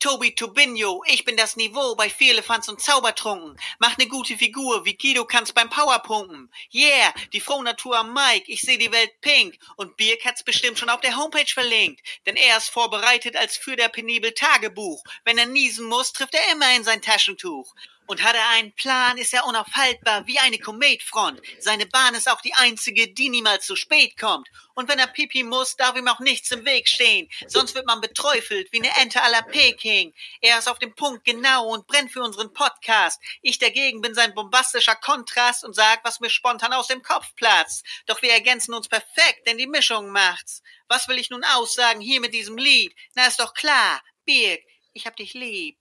[0.00, 3.58] Tobi Tobinho, ich bin das Niveau bei Vierlefanz und Zaubertrunken.
[3.80, 6.52] Mach ne gute Figur, wie Guido kannst beim Powerpumpen.
[6.72, 9.58] Yeah, die frohe Natur am Mike, ich seh die Welt pink.
[9.74, 12.00] Und Birk hat's bestimmt schon auf der Homepage verlinkt.
[12.26, 15.02] Denn er ist vorbereitet als für der penibel Tagebuch.
[15.24, 17.74] Wenn er niesen muss, trifft er immer in sein Taschentuch.
[18.08, 21.42] Und hat er einen Plan, ist er unaufhaltbar wie eine Kometfront.
[21.58, 24.48] Seine Bahn ist auch die einzige, die niemals zu spät kommt.
[24.72, 27.28] Und wenn er pipi muss, darf ihm auch nichts im Weg stehen.
[27.46, 30.14] Sonst wird man beträufelt wie eine Ente à la Peking.
[30.40, 33.20] Er ist auf dem Punkt genau und brennt für unseren Podcast.
[33.42, 37.84] Ich dagegen bin sein bombastischer Kontrast und sag, was mir spontan aus dem Kopf platzt.
[38.06, 40.62] Doch wir ergänzen uns perfekt, denn die Mischung macht's.
[40.88, 42.94] Was will ich nun aussagen hier mit diesem Lied?
[43.14, 44.02] Na, ist doch klar.
[44.24, 44.62] Birg,
[44.94, 45.78] ich hab dich lieb.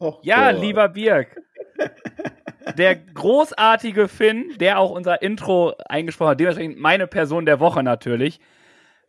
[0.00, 0.60] Oh, ja, Gott.
[0.62, 1.36] lieber Birg.
[2.76, 8.40] Der großartige Finn, der auch unser Intro eingesprochen hat, dementsprechend meine Person der Woche natürlich.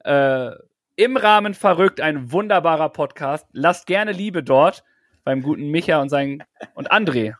[0.03, 0.51] Äh,
[0.97, 3.47] Im Rahmen verrückt, ein wunderbarer Podcast.
[3.53, 4.83] Lasst gerne Liebe dort
[5.23, 7.35] beim guten Micha und sein und André.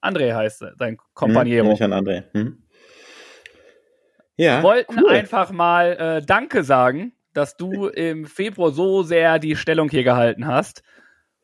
[0.00, 1.64] André heißt sein Kompaniero.
[1.64, 2.24] Hm, Micha und André.
[2.32, 2.62] Hm.
[4.36, 5.10] Ja, wollten cool.
[5.10, 10.46] einfach mal äh, Danke sagen, dass du im Februar so sehr die Stellung hier gehalten
[10.46, 10.82] hast.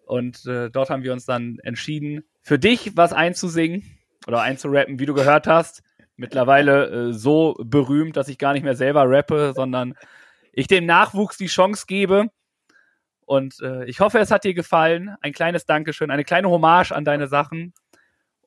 [0.08, 3.84] Und äh, dort haben wir uns dann entschieden, für dich was einzusingen
[4.26, 5.82] oder einzurappen, wie du gehört hast.
[6.16, 9.94] Mittlerweile äh, so berühmt, dass ich gar nicht mehr selber rappe, sondern
[10.52, 12.30] ich dem Nachwuchs die Chance gebe.
[13.26, 15.14] Und äh, ich hoffe, es hat dir gefallen.
[15.20, 17.74] Ein kleines Dankeschön, eine kleine Hommage an deine Sachen.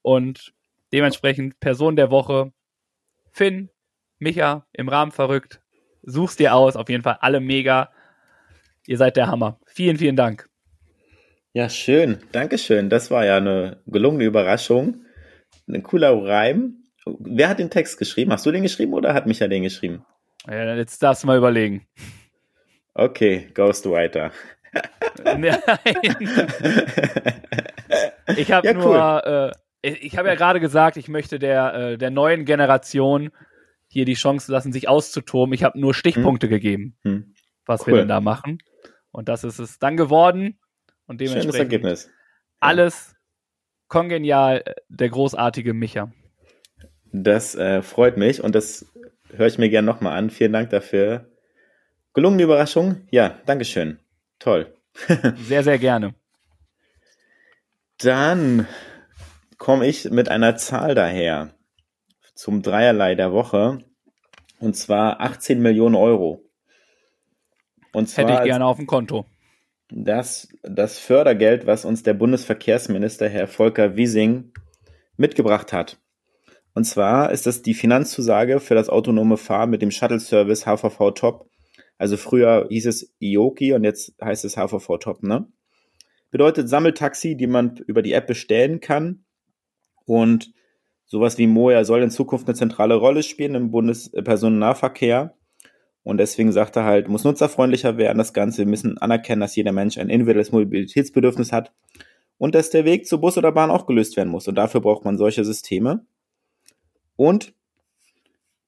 [0.02, 0.54] Und
[0.92, 2.52] dementsprechend Person der Woche,
[3.30, 3.70] Finn,
[4.18, 5.62] Micha, im Rahmen verrückt.
[6.02, 7.92] Such's dir aus, auf jeden Fall alle mega.
[8.88, 9.60] Ihr seid der Hammer.
[9.68, 10.51] Vielen, vielen Dank.
[11.54, 12.20] Ja, schön.
[12.32, 12.90] Dankeschön.
[12.90, 15.06] Das war ja eine gelungene Überraschung.
[15.68, 16.84] Ein cooler Reim.
[17.06, 18.32] Wer hat den Text geschrieben?
[18.32, 20.06] Hast du den geschrieben oder hat Micha den geschrieben?
[20.48, 21.86] Ja, jetzt darfst du mal überlegen.
[22.94, 24.32] Okay, Ghostwriter.
[25.26, 25.58] Nein.
[28.38, 29.52] ich habe ja, nur, cool.
[29.82, 33.32] äh, ich habe ja gerade gesagt, ich möchte der, äh, der neuen Generation
[33.88, 35.54] hier die Chance lassen, sich auszutoben.
[35.54, 36.52] Ich habe nur Stichpunkte hm.
[36.52, 37.36] gegeben, hm.
[37.66, 37.88] was cool.
[37.88, 38.60] wir denn da machen.
[39.12, 40.61] Und das ist es dann geworden.
[41.12, 42.10] Und dementsprechend Schönes Ergebnis.
[42.62, 43.16] Alles
[43.90, 46.10] kongenial, äh, der großartige Micha.
[47.12, 48.86] Das äh, freut mich und das
[49.36, 50.30] höre ich mir gerne nochmal an.
[50.30, 51.30] Vielen Dank dafür.
[52.14, 53.02] Gelungene Überraschung?
[53.12, 54.00] Ja, Dankeschön.
[54.40, 54.74] Toll.
[55.36, 56.16] sehr, sehr gerne.
[57.98, 58.66] Dann
[59.58, 61.54] komme ich mit einer Zahl daher
[62.36, 63.80] zum Dreierlei der Woche.
[64.60, 66.50] Und zwar 18 Millionen Euro.
[67.92, 69.26] Und zwar Hätte ich gerne auf dem Konto.
[69.92, 74.52] Das, das Fördergeld, was uns der Bundesverkehrsminister Herr Volker Wiesing
[75.18, 76.00] mitgebracht hat.
[76.74, 81.52] Und zwar ist das die Finanzzusage für das autonome Fahren mit dem Shuttle-Service HVV Top
[82.02, 85.48] also früher hieß es Ioki und jetzt heißt es HVV Top, ne?
[86.32, 89.24] Bedeutet Sammeltaxi, die man über die App bestellen kann.
[90.06, 90.52] Und
[91.06, 95.38] sowas wie Moja soll in Zukunft eine zentrale Rolle spielen im Bundespersonennahverkehr.
[96.04, 98.60] Und deswegen sagt er halt, muss nutzerfreundlicher werden, das Ganze.
[98.60, 101.72] Wir müssen anerkennen, dass jeder Mensch ein individuelles Mobilitätsbedürfnis hat
[102.38, 104.48] und dass der Weg zu Bus oder Bahn auch gelöst werden muss.
[104.48, 106.06] Und dafür braucht man solche Systeme.
[107.16, 107.54] Und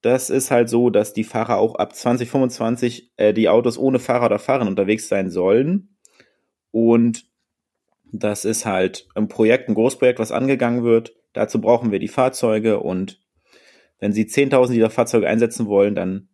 [0.03, 4.27] das ist halt so, dass die Fahrer auch ab 2025 äh, die Autos ohne Fahrer
[4.27, 5.95] oder Fahrerin unterwegs sein sollen.
[6.71, 7.25] Und
[8.11, 11.15] das ist halt ein Projekt, ein Großprojekt, was angegangen wird.
[11.33, 13.21] Dazu brauchen wir die Fahrzeuge und
[13.99, 16.27] wenn Sie 10.000 dieser Fahrzeuge einsetzen wollen, dann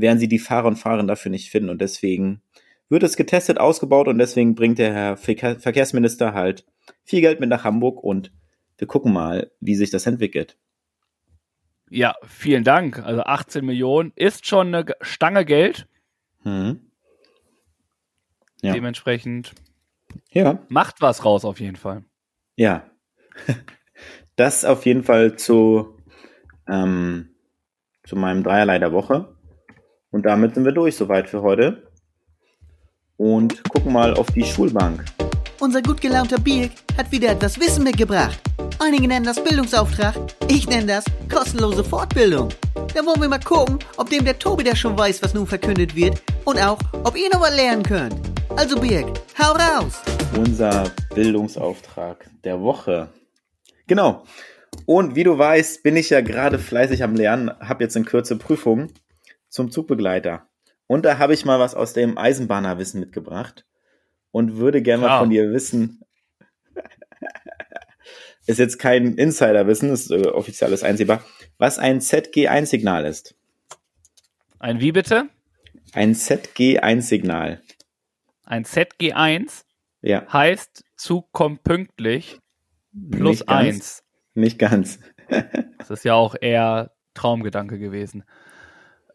[0.00, 1.70] werden Sie die Fahrer und Fahrerinnen dafür nicht finden.
[1.70, 2.42] Und deswegen
[2.88, 6.66] wird es getestet, ausgebaut und deswegen bringt der Herr Verkehrsminister halt
[7.04, 8.32] viel Geld mit nach Hamburg und
[8.78, 10.58] wir gucken mal, wie sich das entwickelt.
[11.88, 12.98] Ja, vielen Dank.
[13.00, 15.86] Also 18 Millionen ist schon eine Stange Geld.
[16.44, 16.90] Mhm.
[18.62, 18.72] Ja.
[18.72, 19.54] Dementsprechend
[20.32, 20.58] ja.
[20.68, 22.04] macht was raus auf jeden Fall.
[22.56, 22.88] Ja.
[24.36, 25.98] Das auf jeden Fall zu,
[26.66, 27.34] ähm,
[28.04, 29.36] zu meinem Dreierlei der Woche.
[30.10, 31.82] Und damit sind wir durch soweit für heute.
[33.16, 35.04] Und gucken mal auf die Schulbank.
[35.60, 38.40] Unser gut gelaunter Birk hat wieder etwas Wissen mitgebracht.
[38.78, 40.14] Einige nennen das Bildungsauftrag,
[40.48, 42.48] ich nenne das kostenlose Fortbildung.
[42.94, 45.94] Da wollen wir mal gucken, ob dem der Tobi da schon weiß, was nun verkündet
[45.94, 48.14] wird und auch, ob ihr noch was lernen könnt.
[48.56, 49.06] Also Birg,
[49.38, 50.00] hau raus!
[50.36, 53.10] Unser Bildungsauftrag der Woche.
[53.86, 54.24] Genau.
[54.86, 58.36] Und wie du weißt, bin ich ja gerade fleißig am Lernen, habe jetzt in Kürze
[58.36, 58.92] Prüfungen
[59.50, 60.48] zum Zugbegleiter.
[60.86, 63.66] Und da habe ich mal was aus dem Eisenbahnerwissen mitgebracht
[64.30, 66.00] und würde gerne mal von dir wissen,
[68.46, 71.22] ist jetzt kein Insiderwissen, ist äh, offizielles einsehbar,
[71.58, 73.34] was ein ZG1-Signal ist.
[74.58, 75.28] Ein wie bitte?
[75.92, 77.62] Ein ZG1-Signal.
[78.44, 79.64] Ein ZG1
[80.02, 80.26] ja.
[80.32, 82.38] heißt Zug kommt pünktlich
[83.10, 84.04] plus nicht 1.
[84.34, 84.98] Nicht ganz.
[85.78, 88.24] das ist ja auch eher Traumgedanke gewesen.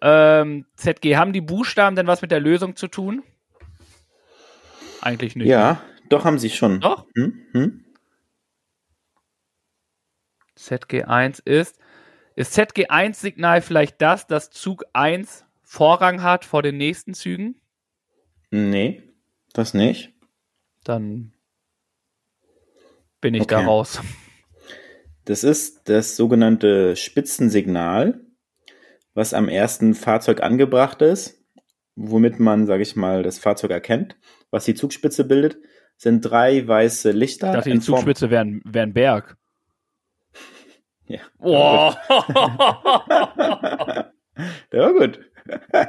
[0.08, 3.24] Ähm, ZG, haben die Buchstaben denn was mit der Lösung zu tun?
[5.02, 5.48] Eigentlich nicht.
[5.48, 6.80] Ja, doch haben sie schon.
[6.80, 7.08] Doch?
[7.16, 7.42] Hm?
[7.54, 7.86] Hm?
[10.56, 11.80] ZG1 ist.
[12.36, 17.60] Ist ZG1-Signal vielleicht das, dass Zug 1 Vorrang hat vor den nächsten Zügen?
[18.52, 19.02] Nee,
[19.54, 20.14] das nicht.
[20.84, 21.34] Dann
[23.22, 23.56] bin ich okay.
[23.56, 24.02] da raus.
[25.24, 28.22] Das ist das sogenannte Spitzensignal,
[29.16, 31.44] was am ersten Fahrzeug angebracht ist,
[31.96, 34.18] womit man, sage ich mal, das Fahrzeug erkennt,
[34.52, 35.58] was die Zugspitze bildet,
[35.98, 37.48] sind drei weiße Lichter.
[37.48, 39.38] Ich dachte, die Zugspitze wäre ein Berg.
[41.08, 41.20] Ja.
[41.38, 41.94] Oh.
[44.72, 45.20] Der war gut.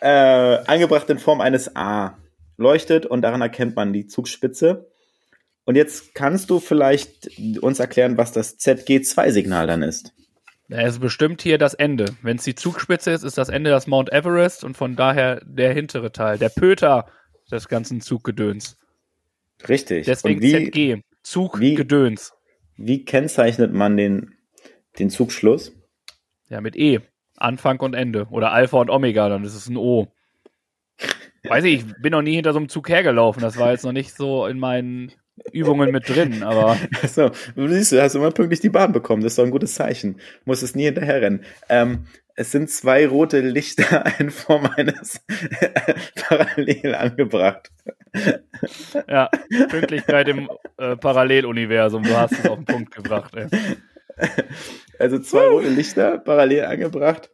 [0.00, 2.18] äh, angebracht in Form eines A.
[2.56, 4.90] Leuchtet und daran erkennt man die Zugspitze.
[5.64, 10.12] Und jetzt kannst du vielleicht uns erklären, was das ZG2-Signal dann ist.
[10.68, 12.06] Es ist bestimmt hier das Ende.
[12.22, 15.72] Wenn es die Zugspitze ist, ist das Ende das Mount Everest und von daher der
[15.74, 17.06] hintere Teil, der Pöter
[17.50, 18.78] des ganzen Zuggedöns.
[19.68, 20.06] Richtig.
[20.06, 22.32] Deswegen wie, ZG, Zuggedöns.
[22.76, 24.34] Wie kennzeichnet man den,
[24.98, 25.72] den Zugschluss?
[26.48, 27.00] Ja, mit E.
[27.36, 28.26] Anfang und Ende.
[28.30, 30.12] Oder Alpha und Omega, dann ist es ein O.
[31.44, 33.42] Weiß ich, ich bin noch nie hinter so einem Zug hergelaufen.
[33.42, 35.12] Das war jetzt noch nicht so in meinen
[35.52, 36.76] Übungen mit drin, aber.
[37.08, 39.22] So, du siehst, du hast immer pünktlich die Bahn bekommen.
[39.22, 40.20] Das ist doch ein gutes Zeichen.
[40.44, 41.44] Muss es nie hinterher rennen.
[41.68, 45.20] Ähm, es sind zwei rote Lichter in Form eines
[46.14, 47.70] parallel angebracht.
[49.08, 49.30] Ja,
[49.68, 52.02] Pünktlichkeit im äh, Paralleluniversum.
[52.02, 53.34] Du hast es auf den Punkt gebracht.
[53.36, 53.48] Ey.
[54.98, 57.30] Also zwei rote Lichter parallel angebracht,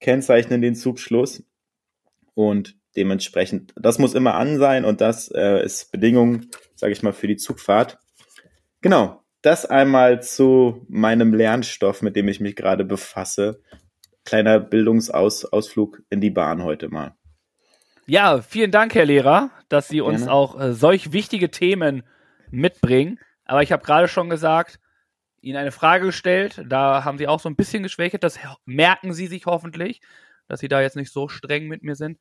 [0.00, 1.44] kennzeichnen den Zugschluss
[2.34, 6.46] und dementsprechend, das muss immer an sein und das äh, ist Bedingung,
[6.84, 7.98] sage ich mal, für die Zugfahrt.
[8.82, 13.62] Genau, das einmal zu meinem Lernstoff, mit dem ich mich gerade befasse.
[14.26, 17.14] Kleiner Bildungsausflug in die Bahn heute mal.
[18.04, 20.32] Ja, vielen Dank, Herr Lehrer, dass Sie uns Gerne.
[20.32, 22.02] auch äh, solch wichtige Themen
[22.50, 23.18] mitbringen.
[23.46, 24.78] Aber ich habe gerade schon gesagt,
[25.40, 26.66] Ihnen eine Frage gestellt.
[26.68, 28.22] Da haben Sie auch so ein bisschen geschwächt.
[28.22, 30.02] Das merken Sie sich hoffentlich,
[30.48, 32.18] dass Sie da jetzt nicht so streng mit mir sind.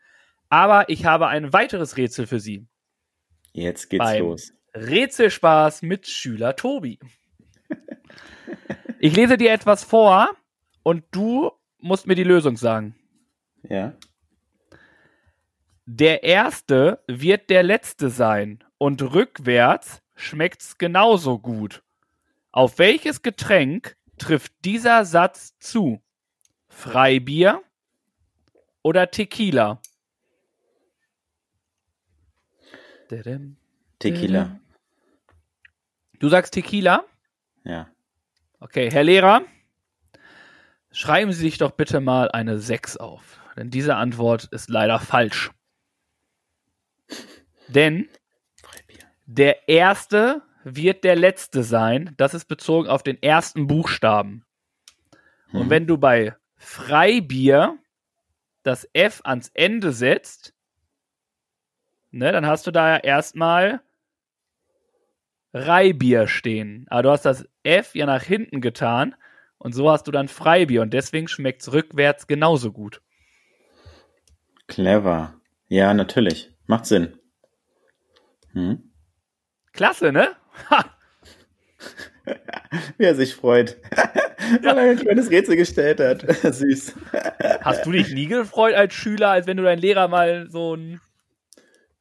[0.48, 2.66] Aber ich habe ein weiteres Rätsel für Sie.
[3.54, 4.54] Jetzt geht's Beim los.
[4.76, 7.00] Rätselspaß mit Schüler Tobi.
[9.00, 10.30] ich lese dir etwas vor
[10.82, 12.96] und du musst mir die Lösung sagen.
[13.70, 13.94] Ja.
[15.86, 21.84] Der erste wird der letzte sein und rückwärts schmeckt's genauso gut.
[22.52, 26.02] Auf welches Getränk trifft dieser Satz zu?
[26.68, 27.62] Freibier
[28.82, 29.82] oder Tequila?
[34.00, 34.60] Tequila.
[36.20, 37.06] Du sagst Tequila?
[37.64, 37.90] Ja.
[38.60, 39.44] Okay, Herr Lehrer,
[40.92, 45.52] schreiben Sie sich doch bitte mal eine 6 auf, denn diese Antwort ist leider falsch.
[47.68, 48.08] Denn
[49.26, 52.14] der erste wird der letzte sein.
[52.18, 54.46] Das ist bezogen auf den ersten Buchstaben.
[55.50, 55.62] Hm.
[55.62, 57.78] Und wenn du bei Freibier
[58.64, 60.53] das F ans Ende setzt,
[62.14, 63.82] ne, dann hast du da ja erstmal
[65.54, 66.86] Reibier stehen.
[66.90, 69.16] Aber du hast das F ja nach hinten getan
[69.58, 73.02] und so hast du dann Freibier und deswegen schmeckt es rückwärts genauso gut.
[74.68, 75.36] Clever.
[75.68, 76.52] Ja, natürlich.
[76.68, 77.18] Macht Sinn.
[78.54, 78.92] Hm?
[79.74, 80.30] Klasse, ne?
[80.70, 80.86] Ha.
[82.98, 83.78] Wie er sich freut.
[84.62, 86.22] Weil er ein kleines Rätsel gestellt hat.
[86.54, 86.96] Süß.
[87.62, 91.02] Hast du dich nie gefreut als Schüler, als wenn du deinen Lehrer mal so ein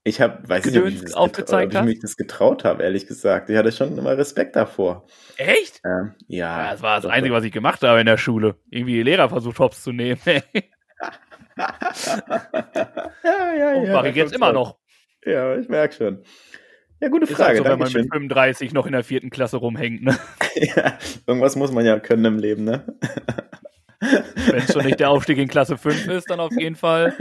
[0.05, 3.07] ich habe, weiß nicht, ob ich, das aufgezeigt ob ich mich das getraut habe, ehrlich
[3.07, 3.49] gesagt.
[3.51, 5.07] Ich hatte schon immer Respekt davor.
[5.37, 5.81] Echt?
[5.85, 6.65] Ähm, ja.
[6.65, 6.73] ja.
[6.73, 8.57] Das war das Einzige, was ich gemacht habe in der Schule.
[8.71, 10.21] Irgendwie Lehrer versucht, Hops zu nehmen.
[10.27, 10.43] ja,
[13.57, 13.93] ja, Und ja.
[13.93, 14.79] mache ich jetzt immer noch.
[15.25, 16.25] Ja, ich merke schon.
[17.01, 17.43] Ja, gute Frage.
[17.45, 20.19] Halt so, wenn man mit 35 noch in der vierten Klasse rumhängt, ne?
[20.55, 22.85] ja, irgendwas muss man ja können im Leben, ne?
[24.01, 27.15] wenn es schon nicht der Aufstieg in Klasse 5 ist, dann auf jeden Fall.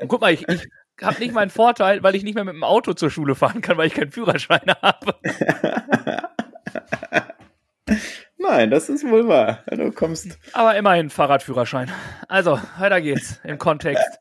[0.00, 0.68] Und guck mal, ich, ich
[1.02, 3.76] habe nicht meinen Vorteil, weil ich nicht mehr mit dem Auto zur Schule fahren kann,
[3.76, 5.14] weil ich keinen Führerschein habe.
[8.38, 9.60] Nein, das ist wohl wahr.
[9.70, 10.38] Du kommst.
[10.52, 11.90] Aber immerhin Fahrradführerschein.
[12.28, 14.18] Also, weiter geht's im Kontext.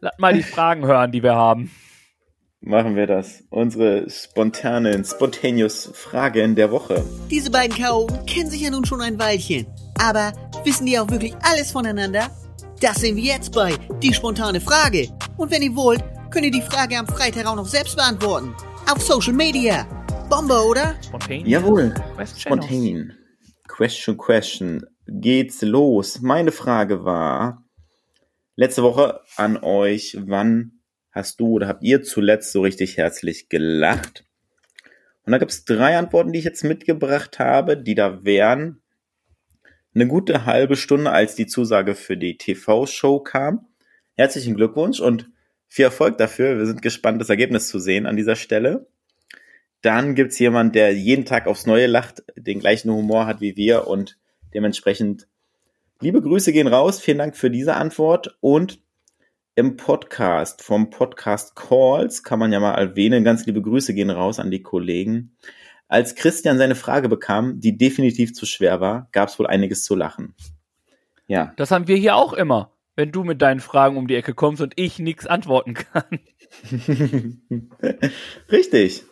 [0.00, 1.70] Lass mal die Fragen hören, die wir haben.
[2.60, 3.44] Machen wir das.
[3.50, 7.04] Unsere spontanen, spontaneous Fragen der Woche.
[7.30, 9.66] Diese beiden Chaoten kennen sich ja nun schon ein Weilchen.
[10.02, 10.32] Aber
[10.64, 12.28] wissen die auch wirklich alles voneinander?
[12.80, 15.08] Das sehen wir jetzt bei Die spontane Frage.
[15.38, 18.54] Und wenn ihr wollt, könnt ihr die Frage am Freitag auch noch selbst beantworten.
[18.90, 19.84] Auf Social Media.
[20.28, 20.94] Bombe, oder?
[21.02, 21.46] Spontan.
[21.46, 21.94] Jawohl.
[22.36, 23.14] Spontan.
[23.66, 24.84] Question, question.
[25.06, 26.20] Geht's los.
[26.20, 27.64] Meine Frage war
[28.56, 30.72] letzte Woche an euch, wann
[31.12, 34.26] hast du oder habt ihr zuletzt so richtig herzlich gelacht?
[35.24, 38.82] Und da gibt es drei Antworten, die ich jetzt mitgebracht habe, die da wären,
[39.96, 43.66] eine gute halbe Stunde, als die Zusage für die TV-Show kam.
[44.14, 45.30] Herzlichen Glückwunsch und
[45.68, 46.58] viel Erfolg dafür.
[46.58, 48.86] Wir sind gespannt, das Ergebnis zu sehen an dieser Stelle.
[49.80, 53.86] Dann gibt's jemand, der jeden Tag aufs Neue lacht, den gleichen Humor hat wie wir
[53.86, 54.18] und
[54.52, 55.28] dementsprechend
[56.00, 57.00] liebe Grüße gehen raus.
[57.00, 58.82] Vielen Dank für diese Antwort und
[59.54, 63.24] im Podcast vom Podcast Calls kann man ja mal erwähnen.
[63.24, 65.34] Ganz liebe Grüße gehen raus an die Kollegen.
[65.88, 69.94] Als Christian seine Frage bekam, die definitiv zu schwer war, gab es wohl einiges zu
[69.94, 70.34] lachen.
[71.26, 71.52] Ja.
[71.56, 74.62] Das haben wir hier auch immer, wenn du mit deinen Fragen um die Ecke kommst
[74.62, 76.20] und ich nichts antworten kann.
[78.50, 79.04] Richtig.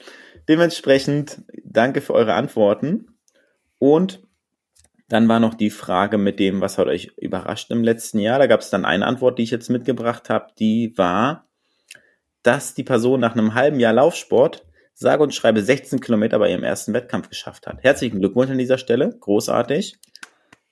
[0.49, 3.09] Dementsprechend danke für eure Antworten.
[3.79, 4.23] Und
[5.09, 8.39] dann war noch die Frage mit dem, was hat euch überrascht im letzten Jahr.
[8.39, 11.47] Da gab es dann eine Antwort, die ich jetzt mitgebracht habe, die war,
[12.43, 16.63] dass die Person nach einem halben Jahr Laufsport sage und schreibe 16 Kilometer bei ihrem
[16.63, 17.83] ersten Wettkampf geschafft hat.
[17.83, 19.97] Herzlichen Glückwunsch an dieser Stelle, großartig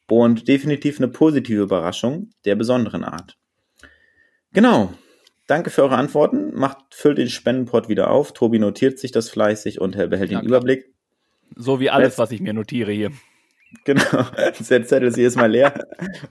[0.08, 3.36] und definitiv eine positive Überraschung der besonderen Art.
[4.52, 4.92] Genau,
[5.46, 6.54] danke für eure Antworten.
[6.54, 8.32] Macht, füllt den Spendenport wieder auf.
[8.32, 10.92] Tobi notiert sich das fleißig und behält den Überblick.
[11.56, 13.10] So wie alles, was ich mir notiere hier.
[13.84, 14.02] Genau.
[14.36, 15.88] Der Zettel ist jedes Mal leer.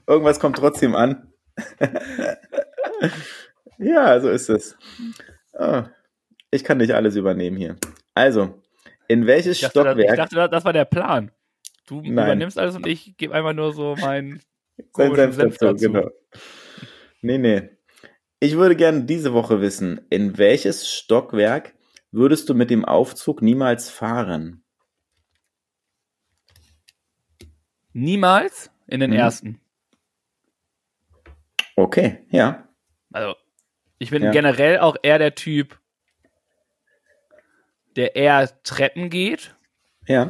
[0.07, 1.31] Irgendwas kommt trotzdem an.
[3.77, 4.77] ja, so ist es.
[5.53, 5.83] Oh,
[6.51, 7.77] ich kann nicht alles übernehmen hier.
[8.13, 8.61] Also,
[9.07, 10.09] in welches ich dachte, Stockwerk?
[10.09, 11.31] Ich dachte, das war der Plan.
[11.87, 12.11] Du Nein.
[12.11, 14.41] übernimmst alles und ich gebe einfach nur so meinen
[14.93, 15.91] Sein Senf dazu, dazu.
[15.91, 16.09] Genau.
[17.21, 17.69] Nee, nee.
[18.39, 21.75] Ich würde gerne diese Woche wissen, in welches Stockwerk
[22.11, 24.63] würdest du mit dem Aufzug niemals fahren?
[27.93, 29.19] Niemals in den hm.
[29.19, 29.61] ersten.
[31.75, 32.67] Okay, ja.
[33.11, 33.35] Also,
[33.99, 34.31] ich bin ja.
[34.31, 35.79] generell auch eher der Typ,
[37.95, 39.55] der eher Treppen geht.
[40.07, 40.29] Ja.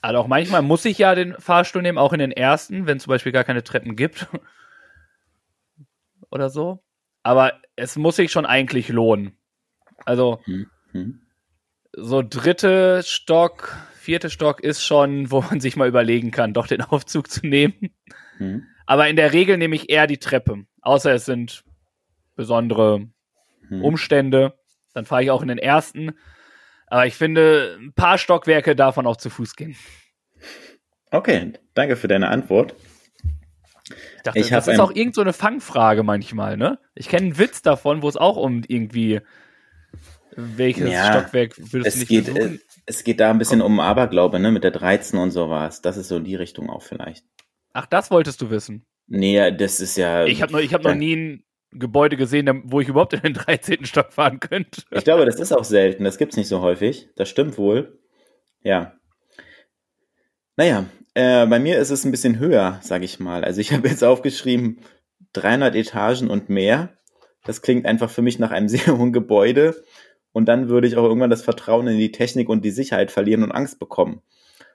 [0.00, 3.04] Also auch manchmal muss ich ja den Fahrstuhl nehmen, auch in den ersten, wenn es
[3.04, 4.28] zum Beispiel gar keine Treppen gibt.
[6.30, 6.82] Oder so.
[7.22, 9.36] Aber es muss sich schon eigentlich lohnen.
[10.04, 10.70] Also, hm.
[10.92, 11.20] Hm.
[11.92, 16.82] so dritte Stock, vierte Stock ist schon, wo man sich mal überlegen kann, doch den
[16.82, 17.90] Aufzug zu nehmen.
[18.38, 18.64] Hm.
[18.86, 20.66] Aber in der Regel nehme ich eher die Treppe.
[20.82, 21.64] Außer es sind
[22.36, 23.08] besondere
[23.68, 23.82] hm.
[23.82, 24.56] Umstände.
[24.96, 26.12] Dann fahre ich auch in den ersten.
[26.86, 29.76] Aber ich finde, ein paar Stockwerke davon auch zu Fuß gehen.
[31.10, 32.74] Okay, danke für deine Antwort.
[33.90, 36.78] Ich dachte, ich das ist auch irgend so eine Fangfrage manchmal, ne?
[36.94, 39.20] Ich kenne einen Witz davon, wo es auch um irgendwie
[40.34, 42.60] welches ja, Stockwerk würdest du nicht geht, besuchen?
[42.86, 43.74] Es geht da ein bisschen Komm.
[43.74, 44.50] um Aberglaube, ne?
[44.50, 45.82] Mit der 13 und sowas.
[45.82, 47.26] Das ist so in die Richtung auch vielleicht.
[47.74, 48.86] Ach, das wolltest du wissen?
[49.08, 50.24] Nee, das ist ja.
[50.24, 51.45] Ich habe noch, hab noch nie ein
[51.78, 53.84] Gebäude gesehen, wo ich überhaupt in den 13.
[53.84, 54.82] Stock fahren könnte.
[54.90, 56.04] Ich glaube, das ist auch selten.
[56.04, 57.08] Das gibt's nicht so häufig.
[57.16, 57.98] Das stimmt wohl.
[58.62, 58.94] Ja.
[60.56, 63.44] Naja, äh, bei mir ist es ein bisschen höher, sage ich mal.
[63.44, 64.80] Also ich habe jetzt aufgeschrieben
[65.32, 66.90] 300 Etagen und mehr.
[67.44, 69.82] Das klingt einfach für mich nach einem sehr hohen Gebäude.
[70.32, 73.42] Und dann würde ich auch irgendwann das Vertrauen in die Technik und die Sicherheit verlieren
[73.42, 74.20] und Angst bekommen.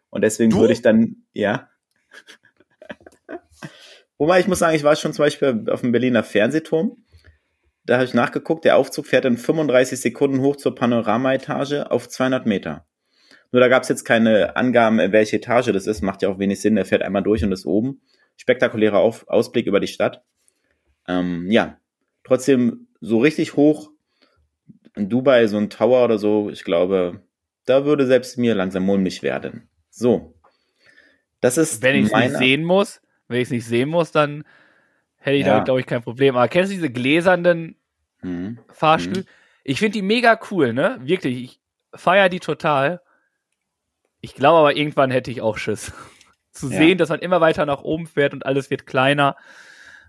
[0.10, 0.60] Und deswegen du?
[0.60, 1.70] würde ich dann, ja.
[4.22, 6.95] Wobei ich muss sagen, ich war schon zum Beispiel auf dem Berliner Fernsehturm.
[7.86, 12.45] Da habe ich nachgeguckt, der Aufzug fährt in 35 Sekunden hoch zur Panoramaetage auf 200
[12.45, 12.86] Meter.
[13.51, 16.03] Nur da gab es jetzt keine Angaben, welche Etage das ist.
[16.03, 16.76] Macht ja auch wenig Sinn.
[16.76, 17.99] Der fährt einmal durch und ist oben.
[18.38, 20.24] Spektakulärer Auf Ausblick über die Stadt.
[21.07, 21.80] Ähm, ja,
[22.24, 23.89] trotzdem so richtig hoch
[24.95, 27.24] in Dubai, so ein Tower oder so, ich glaube,
[27.65, 29.67] da würde selbst mir langsam mulmig werden.
[29.89, 30.36] So.
[31.39, 33.01] Das ist Wenn ich es nicht sehen muss,
[33.32, 34.43] wenn ich es nicht sehen muss, dann
[35.17, 35.53] hätte ich ja.
[35.53, 36.36] damit, glaube ich, kein Problem.
[36.36, 37.75] Aber kennst du diese gläsernen
[38.19, 38.59] hm.
[38.71, 39.21] Fahrstühle?
[39.21, 39.27] Hm.
[39.63, 40.99] Ich finde die mega cool, ne?
[41.01, 41.43] Wirklich.
[41.43, 41.59] Ich
[41.93, 43.01] feiere die total.
[44.21, 45.93] Ich glaube aber, irgendwann hätte ich auch Schiss.
[46.51, 46.77] Zu ja.
[46.77, 49.38] sehen, dass man immer weiter nach oben fährt und alles wird kleiner.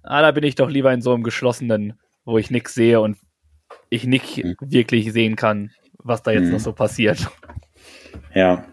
[0.02, 3.16] Ah, da bin ich doch lieber in so einem geschlossenen, wo ich nichts sehe und
[3.88, 4.56] ich nicht hm.
[4.60, 7.28] wirklich sehen kann, was da jetzt noch so passiert.
[8.34, 8.64] Ja,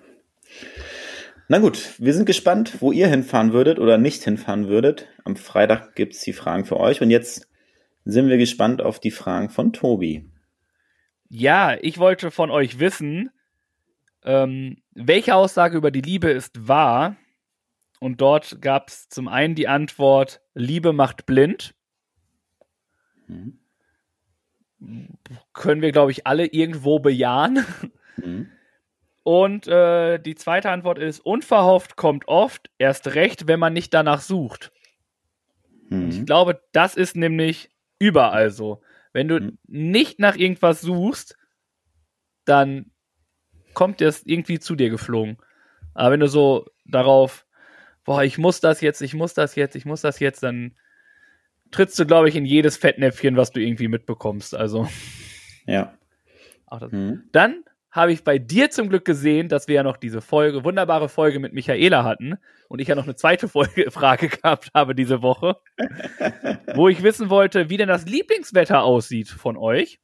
[1.51, 5.07] na gut, wir sind gespannt, wo ihr hinfahren würdet oder nicht hinfahren würdet.
[5.23, 7.49] Am Freitag gibt's die Fragen für euch und jetzt
[8.05, 10.29] sind wir gespannt auf die Fragen von Tobi.
[11.27, 13.31] Ja, ich wollte von euch wissen,
[14.23, 17.17] ähm, welche Aussage über die Liebe ist wahr?
[17.99, 21.73] Und dort gab es zum einen die Antwort, Liebe macht blind.
[23.25, 23.57] Mhm.
[25.53, 27.65] Können wir, glaube ich, alle irgendwo bejahen.
[28.17, 28.51] Mhm.
[29.30, 34.21] Und äh, die zweite Antwort ist, unverhofft kommt oft, erst recht, wenn man nicht danach
[34.21, 34.71] sucht.
[35.89, 36.09] Mhm.
[36.09, 37.69] Ich glaube, das ist nämlich
[37.99, 38.82] überall so.
[39.13, 39.59] Wenn du mhm.
[39.67, 41.38] nicht nach irgendwas suchst,
[42.45, 42.89] dann
[43.75, 45.38] kommt es irgendwie zu dir geflogen.
[45.93, 47.45] Aber wenn du so darauf,
[48.05, 50.75] boah, ich muss das jetzt, ich muss das jetzt, ich muss das jetzt, dann
[51.69, 54.55] trittst du, glaube ich, in jedes Fettnäpfchen, was du irgendwie mitbekommst.
[54.55, 54.89] Also.
[55.67, 55.93] Ja.
[56.91, 57.23] Mhm.
[57.32, 61.09] Dann habe ich bei dir zum Glück gesehen, dass wir ja noch diese Folge, wunderbare
[61.09, 62.37] Folge mit Michaela hatten
[62.67, 65.57] und ich ja noch eine zweite Folge, Frage gehabt habe diese Woche,
[66.75, 69.99] wo ich wissen wollte, wie denn das Lieblingswetter aussieht von euch.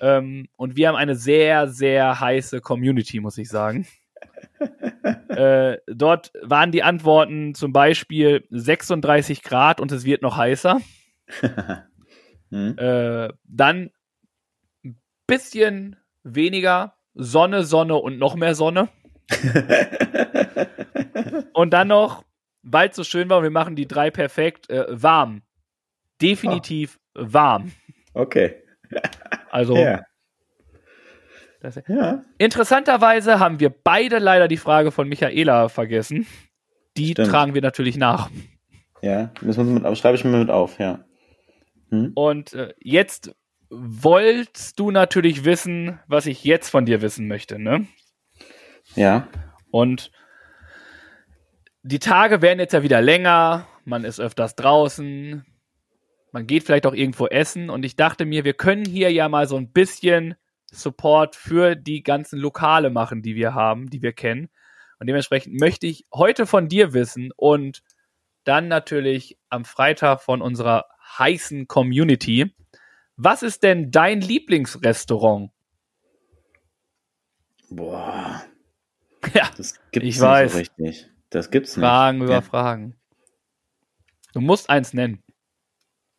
[0.00, 3.86] Ähm, und wir haben eine sehr, sehr heiße Community, muss ich sagen.
[5.28, 10.80] äh, dort waren die Antworten zum Beispiel 36 Grad und es wird noch heißer.
[12.50, 12.78] hm.
[12.78, 13.90] äh, dann
[14.84, 18.88] ein bisschen weniger Sonne, Sonne und noch mehr Sonne.
[21.52, 22.24] und dann noch,
[22.62, 25.42] weil es so schön war, wir machen die drei perfekt, äh, warm.
[26.20, 27.22] Definitiv oh.
[27.26, 27.72] warm.
[28.14, 28.54] Okay.
[29.50, 29.76] Also.
[29.76, 30.02] Ja.
[31.60, 32.24] Das, ja.
[32.38, 36.26] Interessanterweise haben wir beide leider die Frage von Michaela vergessen.
[36.96, 37.28] Die Stimmt.
[37.28, 38.30] tragen wir natürlich nach.
[39.02, 41.04] Ja, müssen wir mit, schreibe ich mir mit auf, ja.
[41.90, 42.12] Hm?
[42.14, 43.34] Und äh, jetzt
[43.70, 47.86] wolltest du natürlich wissen, was ich jetzt von dir wissen möchte, ne?
[48.94, 49.28] Ja.
[49.70, 50.10] Und
[51.82, 55.44] die Tage werden jetzt ja wieder länger, man ist öfters draußen,
[56.32, 59.46] man geht vielleicht auch irgendwo essen und ich dachte mir, wir können hier ja mal
[59.48, 60.34] so ein bisschen
[60.72, 64.48] Support für die ganzen Lokale machen, die wir haben, die wir kennen.
[64.98, 67.82] Und dementsprechend möchte ich heute von dir wissen und
[68.44, 70.86] dann natürlich am Freitag von unserer
[71.18, 72.54] heißen Community.
[73.16, 75.50] Was ist denn dein Lieblingsrestaurant?
[77.70, 78.42] Boah.
[79.34, 80.52] Ja, das gibt's ich weiß.
[80.52, 81.10] So richtig.
[81.30, 82.26] Das gibt's Fragen nicht.
[82.26, 82.40] über ja.
[82.42, 82.94] Fragen.
[84.32, 85.22] Du musst eins nennen.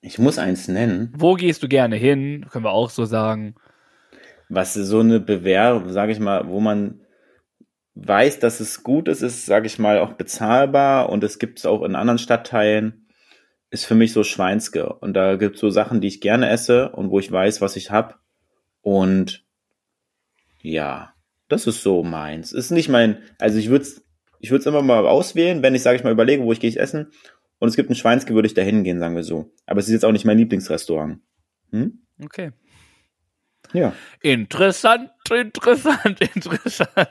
[0.01, 1.13] Ich muss eins nennen.
[1.15, 2.45] Wo gehst du gerne hin?
[2.49, 3.55] Können wir auch so sagen.
[4.49, 7.01] Was so eine Bewehr, sage ich mal, wo man
[7.95, 11.65] weiß, dass es gut ist, ist, sage ich mal, auch bezahlbar und es gibt es
[11.65, 13.06] auch in anderen Stadtteilen,
[13.69, 14.93] ist für mich so Schweinske.
[14.93, 17.75] Und da gibt es so Sachen, die ich gerne esse und wo ich weiß, was
[17.75, 18.15] ich habe.
[18.81, 19.45] Und
[20.61, 21.13] ja,
[21.49, 22.51] das ist so meins.
[22.51, 24.07] Ist nicht mein, also ich würde es
[24.39, 26.79] ich würd's immer mal auswählen, wenn ich, sage ich mal, überlege, wo ich gehe ich
[26.79, 27.11] essen.
[27.59, 29.51] Und es gibt ein Schweinske, würde ich da hingehen, sagen wir so.
[29.65, 31.19] Aber es ist jetzt auch nicht mein Lieblingsrestaurant.
[31.71, 31.99] Hm?
[32.23, 32.51] Okay.
[33.73, 33.93] Ja.
[34.21, 37.09] Interessant, interessant, interessant.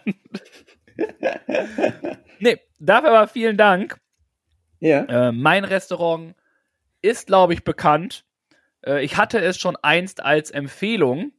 [2.38, 3.98] nee, dafür aber vielen Dank.
[4.78, 5.28] Ja.
[5.28, 6.34] Äh, mein Restaurant
[7.06, 8.24] ist, glaube ich, bekannt.
[8.84, 11.32] Äh, ich hatte es schon einst als Empfehlung.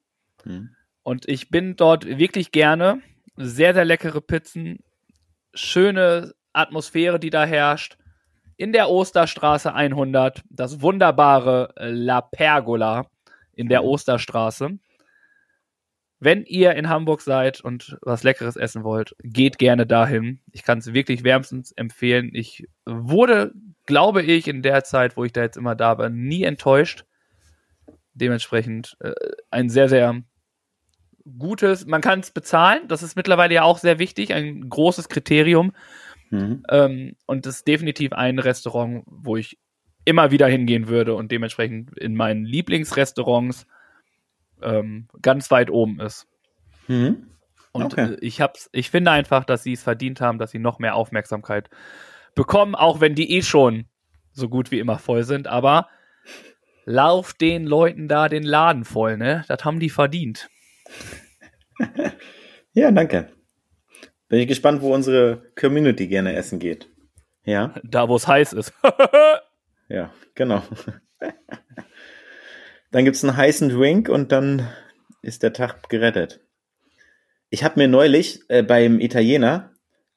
[0.43, 0.75] Hm.
[1.03, 3.01] Und ich bin dort wirklich gerne.
[3.35, 4.79] Sehr, sehr leckere Pizzen.
[5.53, 7.97] Schöne Atmosphäre, die da herrscht.
[8.55, 10.43] In der Osterstraße 100.
[10.49, 13.09] Das wunderbare La Pergola
[13.53, 14.79] in der Osterstraße.
[16.19, 20.39] Wenn ihr in Hamburg seid und was Leckeres essen wollt, geht gerne dahin.
[20.51, 22.31] Ich kann es wirklich wärmstens empfehlen.
[22.33, 23.51] Ich wurde,
[23.87, 27.05] glaube ich, in der Zeit, wo ich da jetzt immer da war, nie enttäuscht.
[28.13, 29.13] Dementsprechend äh,
[29.49, 30.21] ein sehr, sehr
[31.37, 35.73] gutes, man kann es bezahlen, das ist mittlerweile ja auch sehr wichtig, ein großes Kriterium.
[36.29, 36.63] Mhm.
[36.69, 39.57] Ähm, und das ist definitiv ein Restaurant, wo ich
[40.05, 43.65] immer wieder hingehen würde und dementsprechend in meinen Lieblingsrestaurants
[44.61, 46.27] ähm, ganz weit oben ist.
[46.87, 47.27] Mhm.
[47.73, 48.13] Und okay.
[48.13, 50.95] äh, ich hab's, ich finde einfach, dass sie es verdient haben, dass sie noch mehr
[50.95, 51.69] Aufmerksamkeit
[52.37, 53.87] bekommen, auch wenn die eh schon
[54.31, 55.89] so gut wie immer voll sind, aber
[56.85, 59.43] lauf den Leuten da den Laden voll, ne?
[59.49, 60.49] Das haben die verdient.
[62.73, 63.29] ja, danke.
[64.29, 66.89] Bin ich gespannt, wo unsere Community gerne essen geht.
[67.43, 67.73] Ja.
[67.83, 68.73] Da, wo es heiß ist.
[69.89, 70.61] ja, genau.
[72.91, 74.67] Dann gibt es einen heißen Drink und dann
[75.21, 76.41] ist der Tag gerettet.
[77.49, 79.71] Ich habe mir neulich äh, beim Italiener,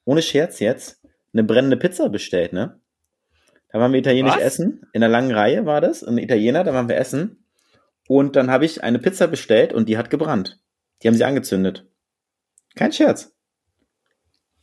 [0.04, 0.99] ohne Scherz jetzt,
[1.32, 2.80] eine brennende Pizza bestellt, ne?
[3.72, 4.42] Da waren wir italienisch Was?
[4.42, 4.82] essen.
[4.92, 7.44] In der langen Reihe war das, ein Italiener, da waren wir essen.
[8.08, 10.60] Und dann habe ich eine Pizza bestellt und die hat gebrannt.
[11.02, 11.88] Die haben sie angezündet.
[12.74, 13.36] Kein Scherz.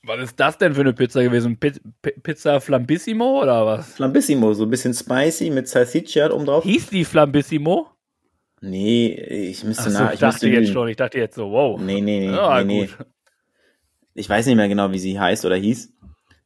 [0.04, 1.58] Was ist das denn für eine Pizza gewesen?
[1.58, 3.96] P Pizza Flambissimo oder was?
[3.96, 6.64] Flambissimo, so ein bisschen spicy mit Salsiccia oben drauf.
[6.64, 7.90] Hieß die Flambissimo?
[8.62, 10.14] Nee, ich müsste nach.
[10.14, 11.80] Ich dachte jetzt schon, ich dachte jetzt so, wow.
[11.80, 13.06] Nee, nee, nee, ja, nee, nee.
[14.14, 15.94] Ich weiß nicht mehr genau, wie sie heißt oder hieß.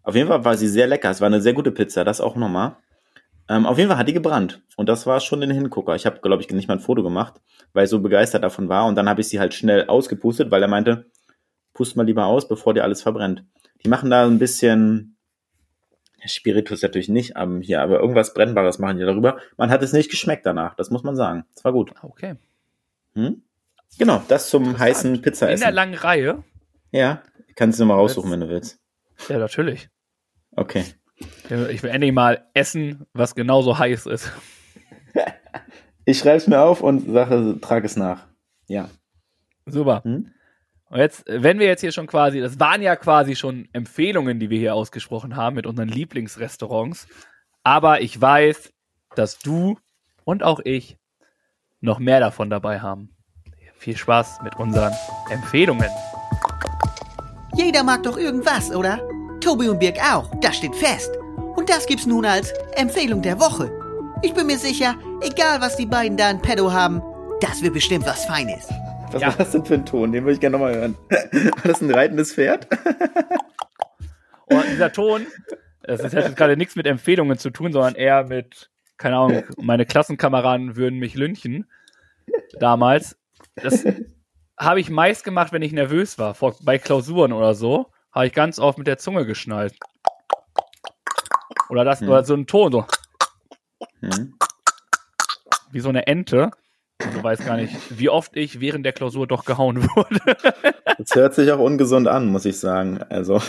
[0.04, 1.10] Auf jeden Fall war sie sehr lecker.
[1.10, 2.78] Es war eine sehr gute Pizza, das auch nochmal.
[3.50, 4.62] Ähm, auf jeden Fall hat die gebrannt.
[4.78, 5.96] Und das war schon ein Hingucker.
[5.96, 7.42] Ich habe, glaube ich, nicht mal ein Foto gemacht,
[7.74, 8.86] weil ich so begeistert davon war.
[8.86, 11.06] Und dann habe ich sie halt schnell ausgepustet, weil er meinte,
[11.74, 13.44] pust mal lieber aus, bevor dir alles verbrennt.
[13.84, 15.18] Die machen da ein bisschen
[16.26, 19.38] Spiritus natürlich nicht ähm, hier, aber irgendwas Brennbares machen die darüber.
[19.58, 21.46] Man hat es nicht geschmeckt danach, das muss man sagen.
[21.56, 21.94] Es war gut.
[22.02, 22.36] Okay.
[23.14, 23.42] Hm?
[23.98, 25.64] Genau, das zum heißen Pizza essen.
[25.64, 26.44] In der langen Reihe?
[26.92, 27.24] Ja,
[27.56, 28.80] kannst du mal raussuchen, wenn du willst.
[29.30, 29.90] Ja, natürlich.
[30.56, 30.84] Okay.
[31.70, 34.32] Ich will endlich mal essen, was genauso heiß ist.
[36.06, 38.28] ich schreibe es mir auf und sage, trage es nach.
[38.68, 38.90] Ja.
[39.66, 40.02] Super.
[40.04, 40.32] Hm?
[40.90, 44.50] Und jetzt, wenn wir jetzt hier schon quasi, das waren ja quasi schon Empfehlungen, die
[44.50, 47.08] wir hier ausgesprochen haben mit unseren Lieblingsrestaurants.
[47.64, 48.74] Aber ich weiß,
[49.16, 49.78] dass du
[50.26, 50.98] und auch ich
[51.80, 53.16] noch mehr davon dabei haben.
[53.78, 54.94] Viel Spaß mit unseren
[55.30, 55.90] Empfehlungen.
[57.56, 59.00] Jeder mag doch irgendwas, oder?
[59.42, 61.12] Tobi und Birg auch, das steht fest.
[61.56, 63.70] Und das gibt's nun als Empfehlung der Woche.
[64.22, 67.02] Ich bin mir sicher, egal was die beiden da in Pedo haben,
[67.42, 68.70] das wird bestimmt was Feines.
[69.12, 69.28] Was ja.
[69.28, 70.12] war das denn für ein Ton?
[70.12, 70.98] Den würde ich gerne nochmal hören.
[71.10, 72.68] War das ein reitendes Pferd?
[74.46, 75.28] Und dieser Ton,
[75.84, 79.86] das hat jetzt gerade nichts mit Empfehlungen zu tun, sondern eher mit, keine Ahnung, meine
[79.86, 81.68] Klassenkameraden würden mich lynchen.
[82.60, 83.18] Damals.
[83.56, 83.84] Das
[84.62, 86.36] habe ich meist gemacht, wenn ich nervös war.
[86.36, 89.74] Vor, bei Klausuren oder so, habe ich ganz oft mit der Zunge geschnallt.
[91.70, 92.10] Oder das, hm.
[92.10, 92.86] oder so ein Ton, so.
[94.02, 94.38] Hm.
[95.72, 96.52] wie so eine Ente.
[97.00, 100.20] Du weißt gar nicht, wie oft ich während der Klausur doch gehauen wurde.
[101.00, 103.02] Das hört sich auch ungesund an, muss ich sagen.
[103.10, 103.42] Also.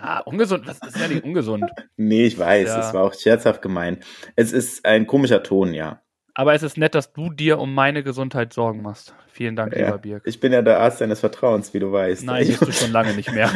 [0.00, 1.64] Ah, ungesund, das ist ja nicht ungesund.
[1.96, 2.92] Nee, ich weiß, es ja.
[2.92, 4.04] war auch scherzhaft gemeint.
[4.36, 6.02] Es ist ein komischer Ton, ja.
[6.38, 9.12] Aber es ist nett, dass du dir um meine Gesundheit Sorgen machst.
[9.32, 10.22] Vielen Dank, ja, lieber Birk.
[10.24, 12.22] Ich bin ja der Arzt deines Vertrauens, wie du weißt.
[12.22, 13.50] Nein, bist du schon lange nicht mehr.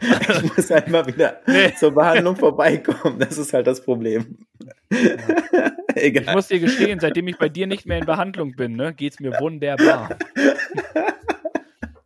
[0.28, 1.72] ich muss einmal wieder nee.
[1.74, 3.18] zur Behandlung vorbeikommen.
[3.20, 4.36] Das ist halt das Problem.
[4.90, 5.70] Ja.
[5.94, 6.24] Egal.
[6.24, 9.18] Ich muss dir gestehen, seitdem ich bei dir nicht mehr in Behandlung bin, ne, es
[9.18, 10.10] mir wunderbar.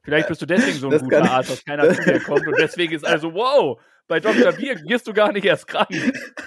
[0.05, 2.55] Vielleicht bist du deswegen so ein das guter Arzt, dass keiner zu dir kommt und
[2.57, 4.53] deswegen ist also, wow, bei Dr.
[4.53, 5.89] Birk wirst du gar nicht erst krank.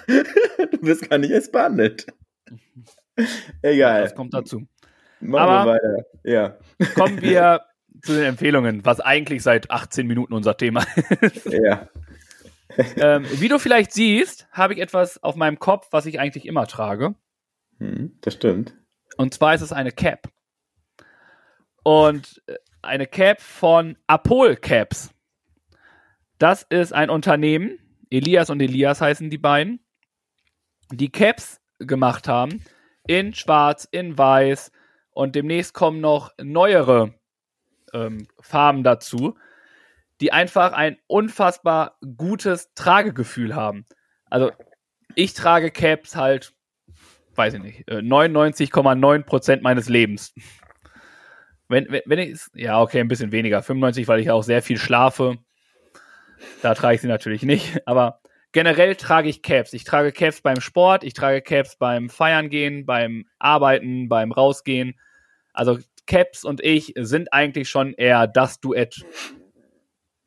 [0.06, 2.06] Du wirst gar nicht erst behandelt.
[3.62, 4.02] Egal.
[4.02, 4.66] Das kommt dazu.
[5.20, 6.06] Machen Aber wir weiter.
[6.24, 6.58] Ja.
[6.94, 7.62] Kommen wir
[8.02, 10.84] zu den Empfehlungen, was eigentlich seit 18 Minuten unser Thema
[11.20, 11.46] ist.
[11.46, 11.88] Ja.
[12.96, 16.66] ähm, wie du vielleicht siehst, habe ich etwas auf meinem Kopf, was ich eigentlich immer
[16.66, 17.14] trage.
[17.78, 18.74] Hm, das stimmt.
[19.16, 20.28] Und zwar ist es eine Cap.
[21.82, 25.10] Und äh, eine Cap von Apol Caps.
[26.38, 27.78] Das ist ein Unternehmen,
[28.10, 29.80] Elias und Elias heißen die beiden,
[30.90, 32.62] die Caps gemacht haben,
[33.06, 34.72] in Schwarz, in Weiß
[35.10, 37.14] und demnächst kommen noch neuere
[37.92, 39.36] ähm, Farben dazu,
[40.20, 43.86] die einfach ein unfassbar gutes Tragegefühl haben.
[44.30, 44.50] Also
[45.14, 46.52] ich trage Caps halt,
[47.34, 50.34] weiß ich nicht, 99,9% äh, meines Lebens.
[51.68, 54.78] Wenn, wenn, wenn ich, ja, okay, ein bisschen weniger, 95, weil ich auch sehr viel
[54.78, 55.38] schlafe.
[56.62, 58.20] Da trage ich sie natürlich nicht, aber
[58.54, 59.74] generell trage ich Caps.
[59.74, 64.98] Ich trage Caps beim Sport, ich trage Caps beim Feiern gehen, beim Arbeiten, beim Rausgehen.
[65.52, 69.04] Also Caps und ich sind eigentlich schon eher das Duett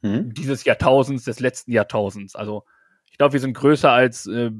[0.01, 0.34] hm?
[0.34, 2.36] dieses Jahrtausends, des letzten Jahrtausends.
[2.36, 2.65] Also
[3.09, 4.51] ich glaube, wir sind größer als äh,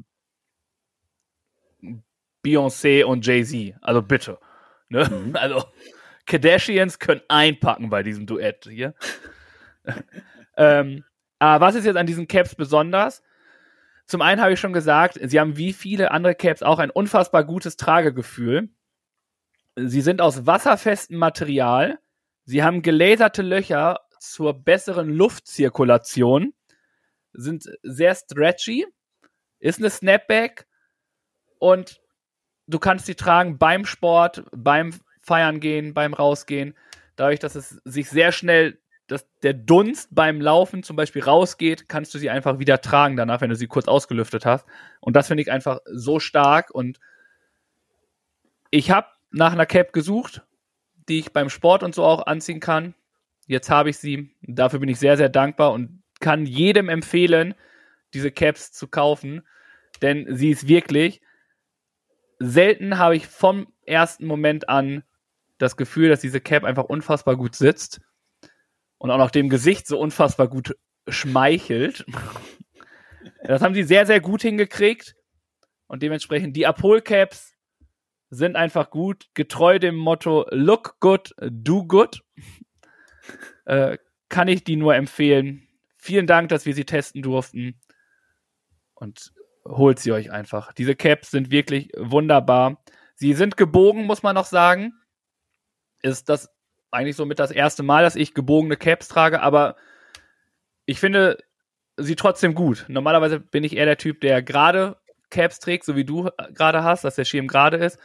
[2.44, 3.76] Beyoncé und Jay-Z.
[3.82, 4.40] Also bitte.
[4.90, 5.08] Ne?
[5.10, 5.36] Mhm.
[5.36, 5.66] Also
[6.26, 8.96] Kardashians können einpacken bei diesem Duett hier.
[10.58, 11.04] ähm,
[11.40, 13.22] aber was ist jetzt an diesen Caps besonders?
[14.08, 17.44] Zum einen habe ich schon gesagt, sie haben wie viele andere Caps auch ein unfassbar
[17.44, 18.70] gutes Tragegefühl.
[19.76, 22.00] Sie sind aus wasserfestem Material.
[22.46, 26.54] Sie haben gelaserte Löcher zur besseren Luftzirkulation.
[27.34, 28.88] Sind sehr stretchy.
[29.60, 30.66] Ist eine Snapback.
[31.60, 32.02] Und
[32.66, 36.76] du kannst sie tragen beim Sport, beim Feiern gehen, beim Rausgehen.
[37.18, 42.14] Dadurch, dass es sich sehr schnell dass der Dunst beim Laufen zum Beispiel rausgeht, kannst
[42.14, 44.66] du sie einfach wieder tragen danach, wenn du sie kurz ausgelüftet hast.
[45.00, 46.72] Und das finde ich einfach so stark.
[46.72, 47.00] Und
[48.70, 50.44] ich habe nach einer Cap gesucht,
[51.08, 52.96] die ich beim Sport und so auch anziehen kann.
[53.48, 54.30] Jetzt habe ich sie.
[54.42, 57.56] Dafür bin ich sehr, sehr dankbar und kann jedem empfehlen,
[58.14, 59.48] diese Caps zu kaufen.
[60.02, 61.22] Denn sie ist wirklich.
[62.40, 65.04] Selten habe ich vom ersten Moment an
[65.60, 68.02] das Gefühl, dass diese Cap einfach unfassbar gut sitzt
[68.98, 70.76] und auch noch dem Gesicht so unfassbar gut
[71.08, 72.06] schmeichelt.
[73.44, 75.16] Das haben sie sehr, sehr gut hingekriegt.
[75.88, 77.54] Und dementsprechend die Apol-Caps
[78.30, 82.24] sind einfach gut, getreu dem Motto Look good, do good.
[83.66, 83.98] Äh,
[84.30, 85.68] kann ich die nur empfehlen.
[85.98, 87.80] Vielen Dank, dass wir sie testen durften.
[88.94, 89.34] Und
[89.66, 90.74] holt sie euch einfach.
[90.74, 92.84] Diese Caps sind wirklich wunderbar.
[93.16, 94.94] Sie sind gebogen, muss man noch sagen.
[96.02, 96.50] Ist das
[96.92, 99.76] eigentlich so mit das erste Mal, dass ich gebogene Caps trage, aber
[100.86, 101.38] ich finde
[101.98, 102.86] sie trotzdem gut.
[102.88, 104.98] Normalerweise bin ich eher der Typ, der gerade
[105.30, 108.00] Caps trägt, so wie du gerade hast, dass der Schirm gerade ist.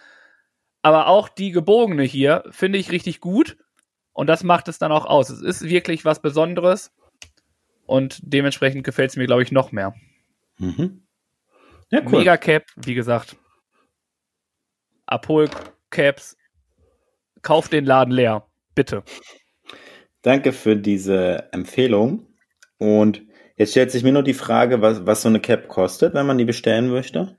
[0.82, 3.56] Aber auch die gebogene hier finde ich richtig gut
[4.12, 5.30] und das macht es dann auch aus.
[5.30, 6.92] Es ist wirklich was Besonderes
[7.86, 9.94] und dementsprechend gefällt es mir, glaube ich, noch mehr.
[10.58, 11.06] Mhm.
[11.90, 12.18] Ja, cool.
[12.18, 13.36] Mega Cap, wie gesagt.
[15.06, 15.48] Apol
[15.90, 16.36] Caps,
[17.42, 18.46] kauft den Laden leer.
[18.74, 19.02] Bitte.
[20.22, 22.26] Danke für diese Empfehlung.
[22.78, 23.22] Und
[23.56, 26.38] jetzt stellt sich mir nur die Frage, was, was so eine Cap kostet, wenn man
[26.38, 27.36] die bestellen möchte.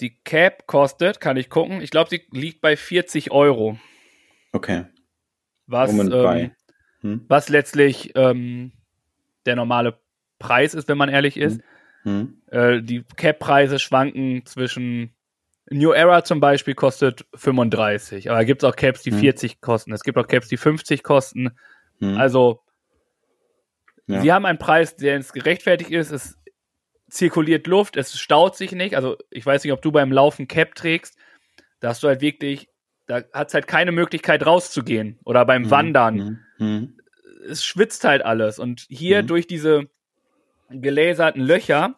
[0.00, 3.78] Die Cap kostet, kann ich gucken, ich glaube, sie liegt bei 40 Euro.
[4.52, 4.84] Okay.
[5.66, 6.52] Was, ähm,
[7.00, 7.24] hm?
[7.28, 8.72] was letztlich ähm,
[9.46, 9.98] der normale
[10.38, 11.60] Preis ist, wenn man ehrlich ist.
[11.60, 11.62] Hm.
[12.04, 12.42] Hm.
[12.50, 15.12] Äh, die Cap-Preise schwanken zwischen
[15.70, 19.18] New Era zum Beispiel kostet 35, aber gibt es auch Caps, die hm.
[19.18, 19.92] 40 kosten.
[19.92, 21.50] Es gibt auch Caps, die 50 kosten.
[22.00, 22.16] Hm.
[22.16, 22.60] Also,
[24.06, 24.20] ja.
[24.20, 26.10] sie haben einen Preis, der ins gerechtfertigt ist.
[26.10, 26.38] Es
[27.10, 28.96] zirkuliert Luft, es staut sich nicht.
[28.96, 31.16] Also, ich weiß nicht, ob du beim Laufen Cap trägst.
[31.80, 32.68] Da hast du halt wirklich,
[33.06, 35.18] da hat es halt keine Möglichkeit rauszugehen.
[35.24, 35.70] Oder beim hm.
[35.70, 36.18] Wandern.
[36.18, 36.38] Hm.
[36.56, 36.94] hm.
[37.50, 38.58] Es schwitzt halt alles.
[38.58, 39.26] Und hier hm.
[39.26, 39.88] durch diese
[40.70, 41.94] gelaserten Löcher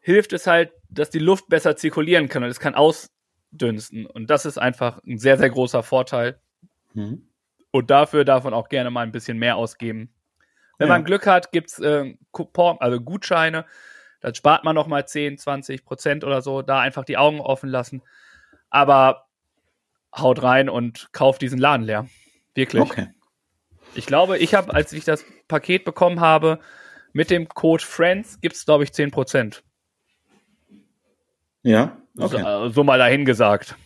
[0.00, 3.10] hilft es halt, dass die Luft besser zirkulieren kann und es kann aus,
[3.52, 4.06] ausdünsten.
[4.06, 6.40] Und das ist einfach ein sehr, sehr großer Vorteil.
[6.94, 7.26] Mhm.
[7.70, 10.12] Und dafür darf man auch gerne mal ein bisschen mehr ausgeben.
[10.78, 10.94] Wenn ja.
[10.94, 13.66] man Glück hat, gibt's äh, Coupon, also Gutscheine.
[14.20, 16.62] Dann spart man noch mal 10, 20 Prozent oder so.
[16.62, 18.02] Da einfach die Augen offen lassen.
[18.70, 19.26] Aber
[20.16, 22.08] haut rein und kauft diesen Laden leer.
[22.54, 22.82] Wirklich.
[22.82, 23.08] Okay.
[23.94, 26.60] Ich glaube, ich habe, als ich das Paket bekommen habe,
[27.12, 29.64] mit dem Code FRIENDS gibt es, glaube ich, 10 Prozent.
[31.62, 32.42] Ja, okay.
[32.42, 33.76] So, so mal dahingesagt.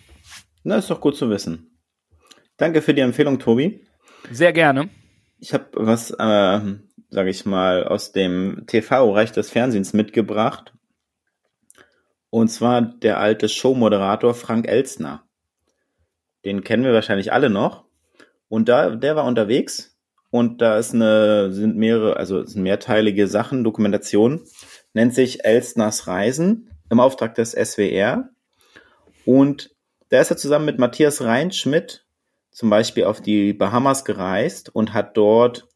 [0.62, 1.79] Na, ist doch gut zu wissen.
[2.57, 3.85] Danke für die Empfehlung, Tobi.
[4.31, 4.89] Sehr gerne.
[5.39, 6.61] Ich habe was, äh,
[7.11, 10.72] sage ich mal, aus dem TV-Reich des Fernsehens mitgebracht.
[12.31, 15.25] Und zwar der alte Showmoderator Frank Elstner.
[16.45, 17.85] Den kennen wir wahrscheinlich alle noch.
[18.49, 19.99] Und da, der war unterwegs
[20.31, 24.43] und da ist eine, sind mehrere, also sind mehrteilige Sachen, Dokumentation,
[24.93, 28.30] nennt sich Elstners Reisen im Auftrag des SWR.
[29.24, 29.74] Und
[30.09, 32.07] da ist er zusammen mit Matthias Reinschmidt
[32.51, 35.68] zum Beispiel auf die Bahamas gereist und hat dort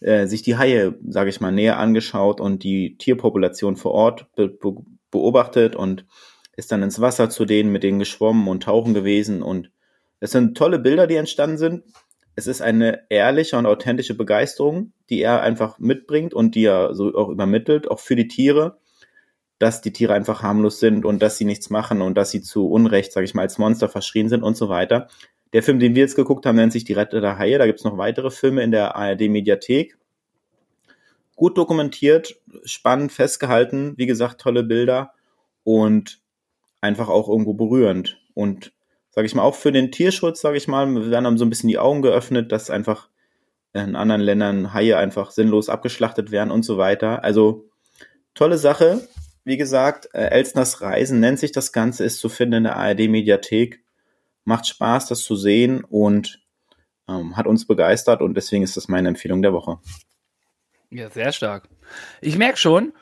[0.00, 4.48] äh, sich die Haie, sage ich mal, näher angeschaut und die Tierpopulation vor Ort be
[4.48, 4.74] be
[5.10, 6.06] beobachtet und
[6.56, 9.42] ist dann ins Wasser zu denen, mit denen geschwommen und tauchen gewesen.
[9.42, 9.70] Und
[10.20, 11.84] es sind tolle Bilder, die entstanden sind.
[12.34, 17.14] Es ist eine ehrliche und authentische Begeisterung, die er einfach mitbringt und die er so
[17.14, 18.78] auch übermittelt, auch für die Tiere,
[19.62, 22.68] dass die Tiere einfach harmlos sind und dass sie nichts machen und dass sie zu
[22.68, 25.06] Unrecht, sage ich mal, als Monster verschrien sind und so weiter.
[25.52, 27.58] Der Film, den wir jetzt geguckt haben, nennt sich Die Retter der Haie.
[27.58, 29.96] Da gibt's noch weitere Filme in der ARD-Mediathek.
[31.36, 35.12] Gut dokumentiert, spannend festgehalten, wie gesagt, tolle Bilder
[35.62, 36.20] und
[36.80, 38.20] einfach auch irgendwo berührend.
[38.34, 38.72] Und
[39.10, 41.50] sage ich mal, auch für den Tierschutz, sage ich mal, wir werden dann so ein
[41.50, 43.10] bisschen die Augen geöffnet, dass einfach
[43.74, 47.22] in anderen Ländern Haie einfach sinnlos abgeschlachtet werden und so weiter.
[47.22, 47.68] Also
[48.34, 49.06] tolle Sache.
[49.44, 53.82] Wie gesagt, äh, Elsners Reisen nennt sich das Ganze, ist zu finden in der ARD-Mediathek
[54.44, 56.40] macht Spaß, das zu sehen und
[57.08, 59.78] ähm, hat uns begeistert und deswegen ist das meine Empfehlung der Woche.
[60.90, 61.68] Ja, sehr stark.
[62.20, 62.92] Ich merke schon,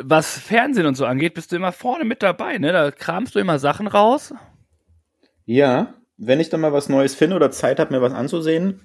[0.00, 2.72] was Fernsehen und so angeht, bist du immer vorne mit dabei, ne?
[2.72, 4.34] Da kramst du immer Sachen raus.
[5.44, 8.80] Ja, wenn ich dann mal was Neues finde oder Zeit habe, mir was anzusehen,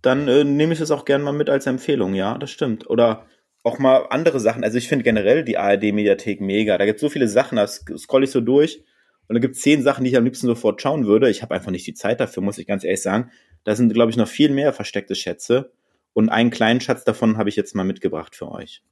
[0.00, 2.90] dann äh, nehme ich das auch gerne mal mit als Empfehlung, ja, das stimmt.
[2.90, 3.26] Oder
[3.62, 4.64] auch mal andere Sachen.
[4.64, 6.78] Also ich finde generell die ARD-Mediathek mega.
[6.78, 8.84] Da gibt es so viele Sachen, da scroll ich so durch
[9.28, 11.30] und da gibt es zehn Sachen, die ich am liebsten sofort schauen würde.
[11.30, 13.30] Ich habe einfach nicht die Zeit dafür, muss ich ganz ehrlich sagen.
[13.64, 15.72] Da sind, glaube ich, noch viel mehr versteckte Schätze.
[16.12, 18.82] Und einen kleinen Schatz davon habe ich jetzt mal mitgebracht für euch.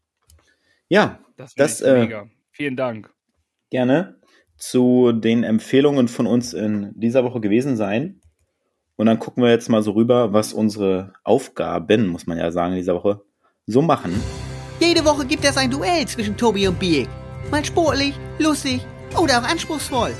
[0.88, 2.28] Ja, das, das äh, mega.
[2.50, 3.12] Vielen Dank.
[3.70, 4.20] Gerne
[4.56, 8.20] zu den Empfehlungen von uns in dieser Woche gewesen sein.
[8.96, 12.72] Und dann gucken wir jetzt mal so rüber, was unsere Aufgaben, muss man ja sagen,
[12.72, 13.22] in dieser Woche
[13.66, 14.12] so machen.
[14.80, 17.06] Jede Woche gibt es ein Duell zwischen Tobi und Biek.
[17.50, 18.80] Mal sportlich, lustig
[19.14, 20.14] oder auch anspruchsvoll.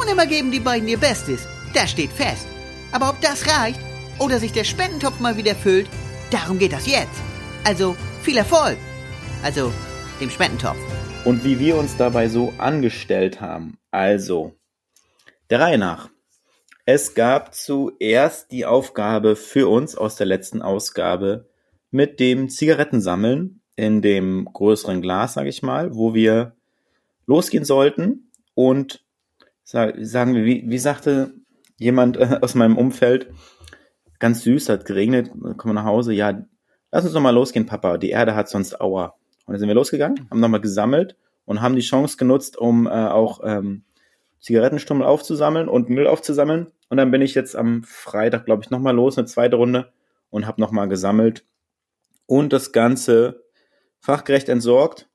[0.00, 1.46] Und immer geben die beiden ihr Bestes.
[1.74, 2.46] Das steht fest.
[2.92, 3.78] Aber ob das reicht
[4.18, 5.86] oder sich der Spendentopf mal wieder füllt,
[6.30, 7.20] darum geht das jetzt.
[7.64, 8.78] Also viel Erfolg.
[9.42, 9.70] Also
[10.18, 10.78] dem Spendentopf.
[11.26, 13.76] Und wie wir uns dabei so angestellt haben.
[13.90, 14.54] Also,
[15.50, 16.08] der Reihe nach.
[16.86, 21.50] Es gab zuerst die Aufgabe für uns aus der letzten Ausgabe
[21.90, 26.56] mit dem Zigarettensammeln in dem größeren Glas, sage ich mal, wo wir
[27.26, 29.04] losgehen sollten und
[29.64, 31.34] sagen wir, wie, wie sagte
[31.78, 33.32] jemand äh, aus meinem Umfeld,
[34.18, 36.42] ganz süß, hat geregnet, kommen nach Hause, ja,
[36.90, 39.14] lass uns doch mal losgehen, Papa, die Erde hat sonst Aua.
[39.44, 42.90] Und dann sind wir losgegangen, haben nochmal gesammelt und haben die Chance genutzt, um äh,
[42.90, 43.84] auch ähm,
[44.40, 46.68] Zigarettenstummel aufzusammeln und Müll aufzusammeln.
[46.88, 49.92] Und dann bin ich jetzt am Freitag, glaube ich, nochmal los, eine zweite Runde
[50.30, 51.44] und habe nochmal gesammelt
[52.26, 53.44] und das Ganze
[54.06, 55.08] fachgerecht entsorgt.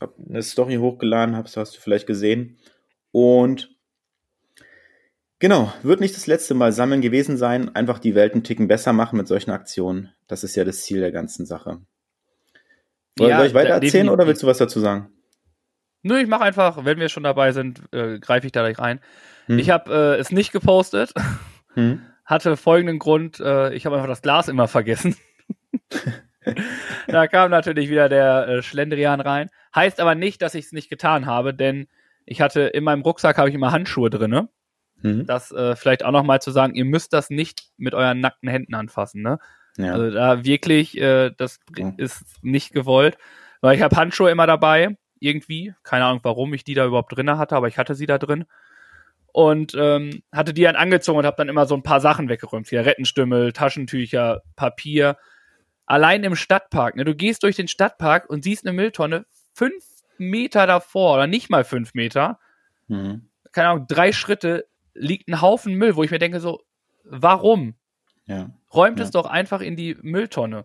[0.00, 2.58] Hab eine Story hochgeladen, hast, hast du vielleicht gesehen.
[3.10, 3.74] Und
[5.38, 7.74] genau, wird nicht das letzte Mal sammeln gewesen sein.
[7.74, 10.12] Einfach die Welt einen Ticken besser machen mit solchen Aktionen.
[10.26, 11.80] Das ist ja das Ziel der ganzen Sache.
[13.18, 15.10] Ja, Soll ich weiter erzählen oder willst du was dazu sagen?
[16.02, 19.00] Nö, ich mache einfach, wenn wir schon dabei sind, äh, greife ich da gleich rein.
[19.46, 19.58] Hm.
[19.58, 21.12] Ich habe äh, es nicht gepostet.
[21.74, 22.02] Hm.
[22.24, 25.16] Hatte folgenden Grund, äh, ich habe einfach das Glas immer vergessen.
[27.08, 29.50] da kam natürlich wieder der äh, Schlendrian rein.
[29.74, 31.88] Heißt aber nicht, dass ich es nicht getan habe, denn
[32.26, 34.48] ich hatte in meinem Rucksack habe ich immer Handschuhe drinne.
[35.02, 35.26] Mhm.
[35.26, 38.48] Das äh, vielleicht auch noch mal zu sagen, ihr müsst das nicht mit euren nackten
[38.48, 39.38] Händen anfassen, ne?
[39.76, 39.92] Ja.
[39.92, 41.92] Also da wirklich, äh, das ja.
[41.96, 43.16] ist nicht gewollt,
[43.60, 47.38] weil ich habe Handschuhe immer dabei, irgendwie, keine Ahnung, warum ich die da überhaupt drinne
[47.38, 48.44] hatte, aber ich hatte sie da drin
[49.32, 52.66] und ähm, hatte die dann angezogen und habe dann immer so ein paar Sachen weggeräumt,
[52.66, 55.16] Zigarettenstümmel, Taschentücher, Papier.
[55.90, 57.04] Allein im Stadtpark, ne?
[57.04, 59.24] Du gehst durch den Stadtpark und siehst eine Mülltonne
[59.54, 59.84] fünf
[60.18, 62.38] Meter davor oder nicht mal fünf Meter,
[62.88, 63.28] mhm.
[63.52, 66.60] keine Ahnung, drei Schritte liegt ein Haufen Müll, wo ich mir denke so,
[67.04, 67.74] warum?
[68.26, 68.50] Ja.
[68.74, 69.04] Räumt Ja.
[69.04, 70.64] es doch einfach in die Mülltonne.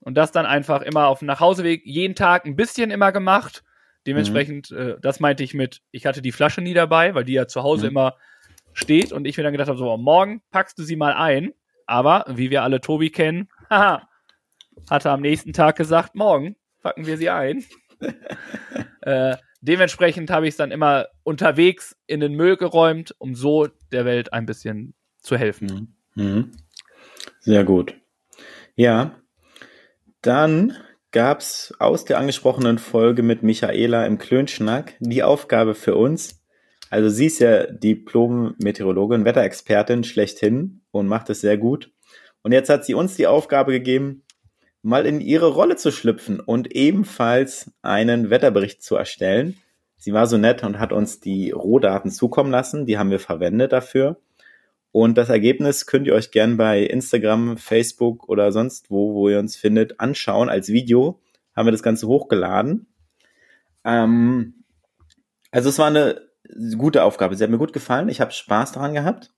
[0.00, 3.64] Und das dann einfach immer auf dem Nachhauseweg jeden Tag ein bisschen immer gemacht.
[4.06, 7.46] Dementsprechend, äh, das meinte ich mit, ich hatte die Flasche nie dabei, weil die ja
[7.48, 7.90] zu Hause Mhm.
[7.90, 8.16] immer
[8.72, 11.52] steht und ich mir dann gedacht habe, so, morgen packst du sie mal ein.
[11.86, 14.07] Aber, wie wir alle Tobi kennen, haha,
[14.90, 17.64] hatte am nächsten Tag gesagt, morgen packen wir sie ein.
[19.02, 24.04] äh, dementsprechend habe ich es dann immer unterwegs in den Müll geräumt, um so der
[24.04, 25.94] Welt ein bisschen zu helfen.
[26.14, 26.24] Mhm.
[26.24, 26.52] Mhm.
[27.40, 27.94] Sehr gut.
[28.74, 29.20] Ja,
[30.22, 30.76] dann
[31.10, 36.44] gab's aus der angesprochenen Folge mit Michaela im Klönschnack die Aufgabe für uns.
[36.90, 41.90] Also sie ist ja Diplom-Meteorologin, Wetterexpertin schlechthin und macht es sehr gut.
[42.42, 44.24] Und jetzt hat sie uns die Aufgabe gegeben,
[44.82, 49.56] mal in ihre Rolle zu schlüpfen und ebenfalls einen Wetterbericht zu erstellen.
[49.96, 52.86] Sie war so nett und hat uns die Rohdaten zukommen lassen.
[52.86, 54.18] Die haben wir verwendet dafür.
[54.92, 59.38] Und das Ergebnis könnt ihr euch gern bei Instagram, Facebook oder sonst wo, wo ihr
[59.38, 60.48] uns findet, anschauen.
[60.48, 61.20] Als Video
[61.54, 62.86] haben wir das Ganze hochgeladen.
[63.84, 64.64] Ähm,
[65.50, 66.22] also es war eine
[66.76, 67.36] gute Aufgabe.
[67.36, 68.08] Sie hat mir gut gefallen.
[68.08, 69.32] Ich habe Spaß daran gehabt.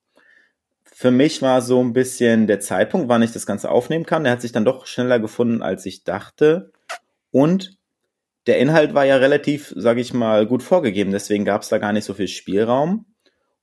[1.00, 4.24] Für mich war so ein bisschen der Zeitpunkt, wann ich das Ganze aufnehmen kann.
[4.24, 6.72] Der hat sich dann doch schneller gefunden, als ich dachte.
[7.30, 7.78] Und
[8.46, 11.10] der Inhalt war ja relativ, sage ich mal, gut vorgegeben.
[11.10, 13.06] Deswegen gab es da gar nicht so viel Spielraum.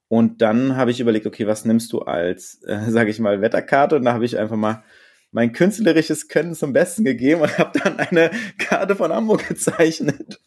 [0.07, 3.97] Und dann habe ich überlegt, okay, was nimmst du als, äh, sage ich mal, Wetterkarte?
[3.97, 4.83] Und da habe ich einfach mal
[5.29, 10.39] mein künstlerisches Können zum Besten gegeben und habe dann eine Karte von Hamburg gezeichnet.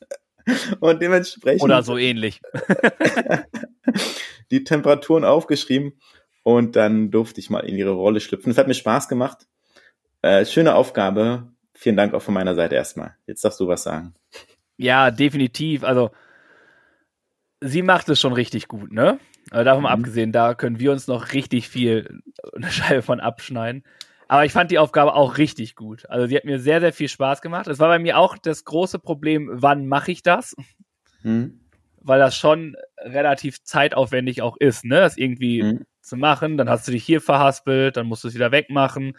[0.80, 2.40] Und dementsprechend Oder so ähnlich.
[4.50, 5.92] die Temperaturen aufgeschrieben
[6.42, 8.50] und dann durfte ich mal in ihre Rolle schlüpfen.
[8.50, 9.46] Es hat mir Spaß gemacht.
[10.22, 11.48] Äh, schöne Aufgabe.
[11.74, 13.16] Vielen Dank auch von meiner Seite erstmal.
[13.26, 14.14] Jetzt darfst du was sagen.
[14.76, 15.82] Ja, definitiv.
[15.84, 16.10] Also,
[17.60, 19.18] sie macht es schon richtig gut, ne?
[19.50, 20.02] Aber davon mal Mhm.
[20.02, 22.20] abgesehen, da können wir uns noch richtig viel
[22.54, 23.84] eine Scheibe von abschneiden.
[24.28, 26.08] Aber ich fand die Aufgabe auch richtig gut.
[26.08, 27.66] Also, sie hat mir sehr, sehr viel Spaß gemacht.
[27.66, 30.54] Es war bei mir auch das große Problem, wann mache ich das?
[31.22, 31.60] Hm?
[32.02, 35.00] Weil das schon relativ zeitaufwendig auch ist, ne?
[35.00, 35.86] Das irgendwie Mhm.
[36.10, 36.58] Zu machen.
[36.58, 39.16] Dann hast du dich hier verhaspelt, dann musst du es wieder wegmachen.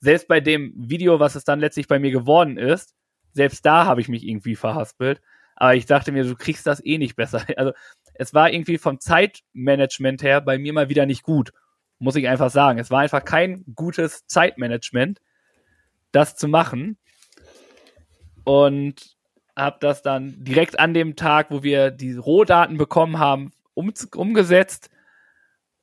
[0.00, 2.94] Selbst bei dem Video, was es dann letztlich bei mir geworden ist,
[3.32, 5.20] selbst da habe ich mich irgendwie verhaspelt.
[5.56, 7.44] Aber ich dachte mir, du kriegst das eh nicht besser.
[7.56, 7.72] Also
[8.14, 11.52] es war irgendwie vom Zeitmanagement her bei mir mal wieder nicht gut.
[11.98, 12.78] Muss ich einfach sagen.
[12.78, 15.20] Es war einfach kein gutes Zeitmanagement,
[16.12, 16.96] das zu machen.
[18.44, 19.18] Und
[19.56, 24.90] habe das dann direkt an dem Tag, wo wir die Rohdaten bekommen haben, um, umgesetzt.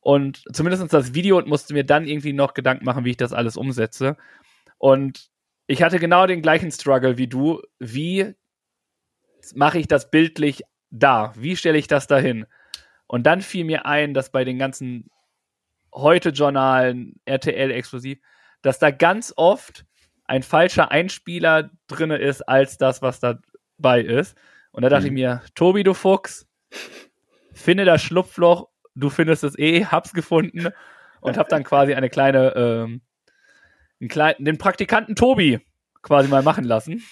[0.06, 3.34] Und zumindest das Video und musste mir dann irgendwie noch Gedanken machen, wie ich das
[3.34, 4.18] alles umsetze.
[4.78, 5.32] Und
[5.66, 7.64] ich hatte genau den gleichen Struggle wie du.
[7.80, 8.36] Wie
[9.56, 11.34] mache ich das bildlich da?
[11.36, 12.45] Wie stelle ich das dahin?
[13.08, 15.10] Und dann fiel mir ein, dass bei den ganzen
[15.91, 18.20] Heute-Journalen, RTL exklusiv,
[18.62, 19.86] dass da ganz oft
[20.26, 24.38] ein falscher Einspieler drinne ist, als das, was dabei ist.
[24.70, 25.08] Und da dachte Mhm.
[25.08, 26.47] ich mir, Tobi, du Fuchs,
[27.53, 30.70] finde das Schlupfloch, du findest es eh, hab's gefunden
[31.22, 33.02] und hab dann quasi eine kleine, ähm,
[34.00, 35.60] einen kleinen, den Praktikanten Tobi
[36.02, 37.04] quasi mal machen lassen.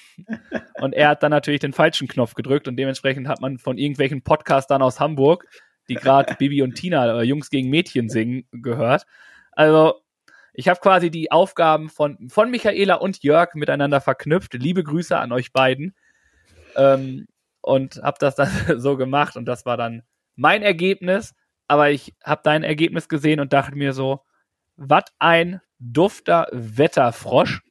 [0.79, 4.21] Und er hat dann natürlich den falschen Knopf gedrückt und dementsprechend hat man von irgendwelchen
[4.21, 5.47] Podcastern aus Hamburg,
[5.89, 9.05] die gerade Bibi und Tina äh, Jungs gegen Mädchen singen, gehört.
[9.51, 10.01] Also,
[10.53, 14.53] ich habe quasi die Aufgaben von, von Michaela und Jörg miteinander verknüpft.
[14.53, 15.95] Liebe Grüße an euch beiden.
[16.75, 17.27] Ähm,
[17.61, 20.03] und habe das dann so gemacht und das war dann
[20.35, 21.33] mein Ergebnis.
[21.73, 24.19] Aber ich habe dein Ergebnis gesehen und dachte mir so,
[24.75, 27.63] was ein dufter Wetterfrosch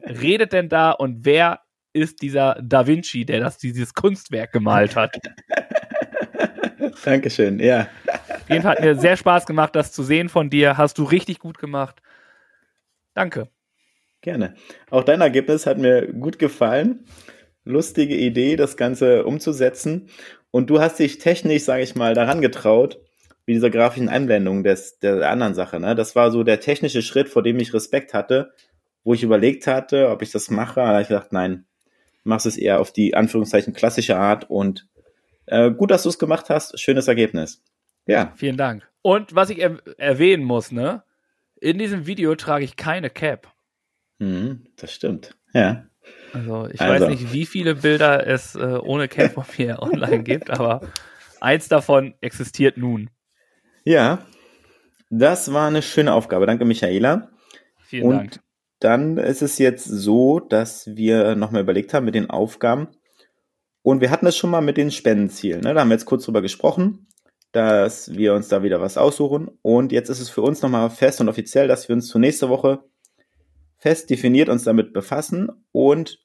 [0.00, 1.60] redet denn da und wer
[1.92, 5.14] ist dieser Da Vinci, der das dieses Kunstwerk gemalt hat?
[7.04, 7.88] Dankeschön, ja.
[8.06, 10.78] Auf jeden Fall hat mir sehr Spaß gemacht, das zu sehen von dir.
[10.78, 12.00] Hast du richtig gut gemacht.
[13.12, 13.50] Danke.
[14.22, 14.54] Gerne.
[14.88, 17.04] Auch dein Ergebnis hat mir gut gefallen.
[17.64, 20.08] Lustige Idee, das Ganze umzusetzen.
[20.50, 22.98] Und du hast dich technisch, sage ich mal, daran getraut,
[23.48, 25.80] wie dieser grafischen Einblendung des, der anderen Sache.
[25.80, 25.94] Ne?
[25.94, 28.52] Das war so der technische Schritt, vor dem ich Respekt hatte,
[29.04, 30.82] wo ich überlegt hatte, ob ich das mache.
[30.82, 31.64] Habe ich gedacht, nein,
[32.24, 34.50] machst es eher auf die Anführungszeichen klassische Art.
[34.50, 34.86] Und
[35.46, 36.78] äh, gut, dass du es gemacht hast.
[36.78, 37.62] Schönes Ergebnis.
[38.06, 38.34] Ja.
[38.36, 38.86] Vielen Dank.
[39.00, 41.02] Und was ich er erwähnen muss, ne?
[41.58, 43.50] In diesem Video trage ich keine Cap.
[44.18, 45.36] Mhm, das stimmt.
[45.54, 45.86] Ja.
[46.34, 47.06] Also ich Also.
[47.06, 50.82] weiß nicht, wie viele Bilder es äh, ohne Cap von mir online gibt, aber
[51.40, 53.08] eins davon existiert nun.
[53.88, 54.26] Ja,
[55.08, 56.44] das war eine schöne Aufgabe.
[56.44, 57.30] Danke, Michaela.
[57.80, 58.40] Vielen Und Dank.
[58.80, 62.88] dann ist es jetzt so, dass wir nochmal überlegt haben mit den Aufgaben.
[63.80, 65.62] Und wir hatten es schon mal mit den Spendenzielen.
[65.62, 65.72] Ne?
[65.72, 67.06] Da haben wir jetzt kurz drüber gesprochen.
[67.52, 69.48] dass wir uns da wieder was aussuchen.
[69.62, 72.50] Und jetzt ist es für uns nochmal fest und offiziell, dass wir uns zur nächste
[72.50, 72.84] Woche
[73.78, 76.18] fest definiert uns damit befassen und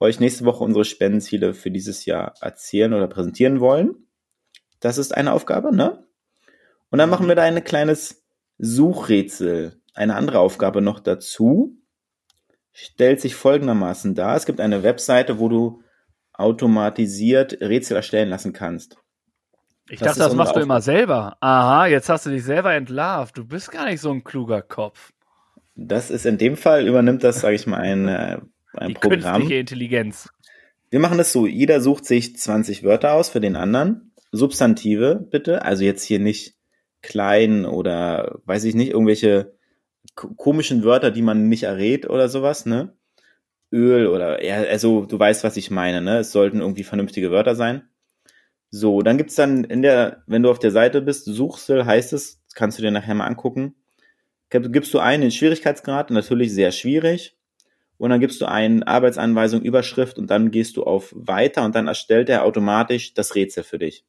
[0.00, 4.06] euch nächste Woche unsere Spendenziele für dieses Jahr erzählen oder präsentieren wollen.
[4.80, 6.06] Das ist eine Aufgabe, ne?
[6.90, 8.22] Und dann machen wir da ein kleines
[8.58, 9.80] Suchrätsel.
[9.94, 11.76] Eine andere Aufgabe noch dazu
[12.72, 14.36] stellt sich folgendermaßen dar.
[14.36, 15.82] Es gibt eine Webseite, wo du
[16.32, 18.96] automatisiert Rätsel erstellen lassen kannst.
[19.88, 21.36] Ich das dachte, das machst du immer selber.
[21.40, 23.36] Aha, jetzt hast du dich selber entlarvt.
[23.36, 25.12] Du bist gar nicht so ein kluger Kopf.
[25.74, 28.38] Das ist in dem Fall, übernimmt das, sage ich mal, ein, äh,
[28.74, 29.36] ein Die Programm.
[29.38, 30.28] Künstliche Intelligenz.
[30.90, 34.12] Wir machen das so, jeder sucht sich 20 Wörter aus für den anderen.
[34.32, 36.54] Substantive bitte, also jetzt hier nicht
[37.02, 39.54] klein oder weiß ich nicht, irgendwelche
[40.14, 42.94] komischen Wörter, die man nicht errät oder sowas, ne?
[43.72, 46.18] Öl oder ja, also du weißt, was ich meine, ne?
[46.18, 47.88] Es sollten irgendwie vernünftige Wörter sein.
[48.70, 52.42] So, dann gibt's dann in der, wenn du auf der Seite bist, Suchsel heißt es,
[52.54, 53.74] kannst du dir nachher mal angucken.
[54.50, 57.36] Gibst du einen in Schwierigkeitsgrad, natürlich sehr schwierig.
[57.98, 61.86] Und dann gibst du einen Arbeitsanweisung, Überschrift und dann gehst du auf Weiter und dann
[61.86, 64.04] erstellt er automatisch das Rätsel für dich.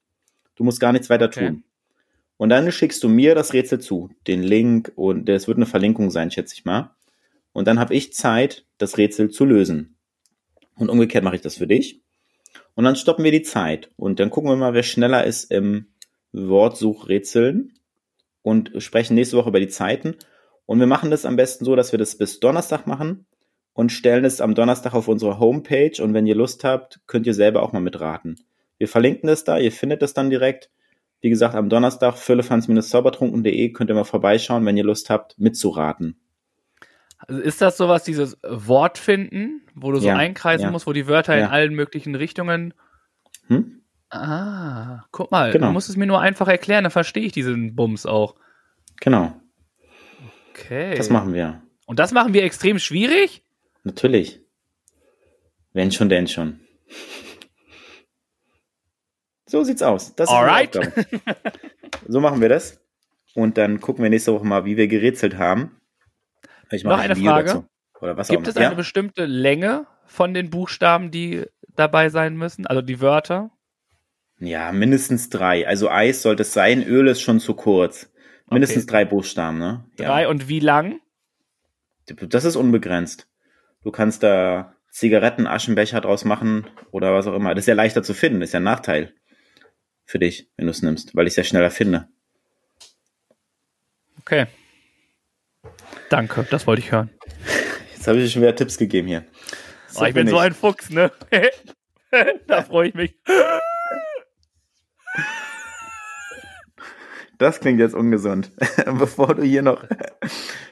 [0.56, 1.64] Du musst gar nichts weiter tun.
[2.42, 6.10] Und dann schickst du mir das Rätsel zu, den Link und das wird eine Verlinkung
[6.10, 6.96] sein, schätze ich mal.
[7.54, 9.96] Und dann habe ich Zeit, das Rätsel zu lösen.
[10.76, 12.02] Und umgekehrt mache ich das für dich.
[12.74, 15.90] Und dann stoppen wir die Zeit und dann gucken wir mal, wer schneller ist im
[16.32, 17.74] Wortsuchrätseln
[18.42, 20.16] und sprechen nächste Woche über die Zeiten.
[20.66, 23.28] Und wir machen das am besten so, dass wir das bis Donnerstag machen
[23.74, 26.02] und stellen es am Donnerstag auf unsere Homepage.
[26.02, 28.44] Und wenn ihr Lust habt, könnt ihr selber auch mal mitraten.
[28.80, 30.72] Wir verlinken das da, ihr findet das dann direkt.
[31.22, 36.20] Wie gesagt, am Donnerstag füllefans-zaubertrunken.de könnt ihr mal vorbeischauen, wenn ihr Lust habt, mitzuraten.
[37.20, 40.72] Also ist das sowas, dieses Wort finden, wo du so ja, einkreisen ja.
[40.72, 41.46] musst, wo die Wörter ja.
[41.46, 42.74] in allen möglichen Richtungen.
[43.48, 43.82] Hm?
[44.10, 45.68] Ah, guck mal, genau.
[45.68, 48.36] du musst es mir nur einfach erklären, dann verstehe ich diesen Bums auch.
[49.00, 49.34] Genau.
[50.50, 50.96] Okay.
[50.96, 51.62] Das machen wir.
[51.86, 53.44] Und das machen wir extrem schwierig?
[53.84, 54.42] Natürlich.
[55.74, 56.60] Wenn schon, denn schon.
[59.52, 60.16] So sieht's aus.
[60.16, 60.80] Das Alright.
[62.08, 62.80] so machen wir das.
[63.36, 65.76] Und dann gucken wir nächste Woche mal, wie wir gerätselt haben.
[66.72, 67.66] Ich Noch eine Frage.
[68.00, 68.74] Oder was Gibt es eine ja?
[68.74, 71.44] bestimmte Länge von den Buchstaben, die
[71.76, 72.66] dabei sein müssen?
[72.66, 73.52] Also die Wörter?
[74.40, 75.68] Ja, mindestens drei.
[75.68, 78.10] Also Eis sollte es sein, Öl ist schon zu kurz.
[78.50, 78.92] Mindestens okay.
[78.92, 79.84] drei Buchstaben, ne?
[80.00, 80.08] Ja.
[80.08, 81.02] Drei und wie lang?
[82.08, 83.28] Das ist unbegrenzt.
[83.84, 87.54] Du kannst da Zigaretten, Aschenbecher draus machen oder was auch immer.
[87.54, 89.14] Das ist ja leichter zu finden, das ist ja ein Nachteil
[90.12, 92.08] für dich, wenn du es nimmst, weil ich es ja schneller finde.
[94.20, 94.46] Okay.
[96.10, 97.10] Danke, das wollte ich hören.
[97.94, 99.26] Jetzt habe ich dir schon wieder Tipps gegeben hier.
[99.96, 101.12] Oh, ich bin, bin so ein Fuchs, ne?
[102.48, 103.16] da freue ich mich.
[107.38, 108.52] Das klingt jetzt ungesund.
[108.86, 109.86] Bevor du hier noch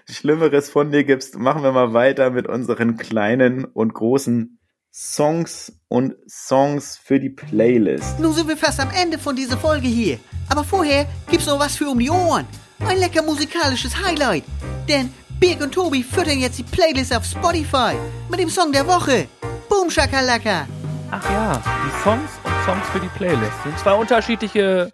[0.07, 4.58] Schlimmeres von dir gibst, machen wir mal weiter mit unseren kleinen und großen
[5.01, 8.19] Songs und Songs für die Playlist.
[8.19, 10.19] Nun sind wir fast am Ende von dieser Folge hier.
[10.49, 12.45] Aber vorher gibt's noch was für um die Ohren.
[12.79, 14.43] Ein lecker musikalisches Highlight.
[14.89, 17.95] Denn Birg und Tobi füttern jetzt die Playlist auf Spotify
[18.29, 19.29] mit dem Song der Woche.
[19.69, 20.67] Boom Shakalaka.
[21.11, 23.63] Ach ja, die Songs und Songs für die Playlist.
[23.63, 24.91] Sind zwei unterschiedliche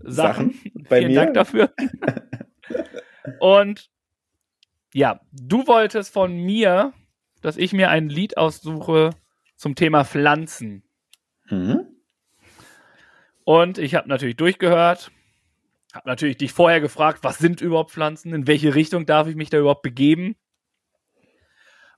[0.00, 0.54] Sachen.
[0.54, 1.20] Sachen bei Vielen mir.
[1.20, 1.70] Dank dafür.
[3.40, 3.90] und
[4.94, 6.94] ja, du wolltest von mir
[7.40, 9.10] dass ich mir ein Lied aussuche
[9.56, 10.82] zum Thema Pflanzen.
[11.48, 11.86] Mhm.
[13.44, 15.10] Und ich habe natürlich durchgehört,
[15.94, 19.50] habe natürlich dich vorher gefragt, was sind überhaupt Pflanzen, in welche Richtung darf ich mich
[19.50, 20.36] da überhaupt begeben.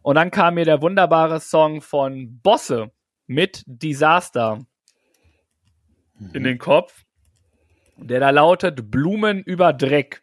[0.02, 2.92] Und dann kam mir der wunderbare Song von Bosse
[3.26, 4.64] mit Disaster
[6.14, 6.30] mhm.
[6.34, 7.04] in den Kopf,
[7.96, 10.22] der da lautet Blumen über Dreck.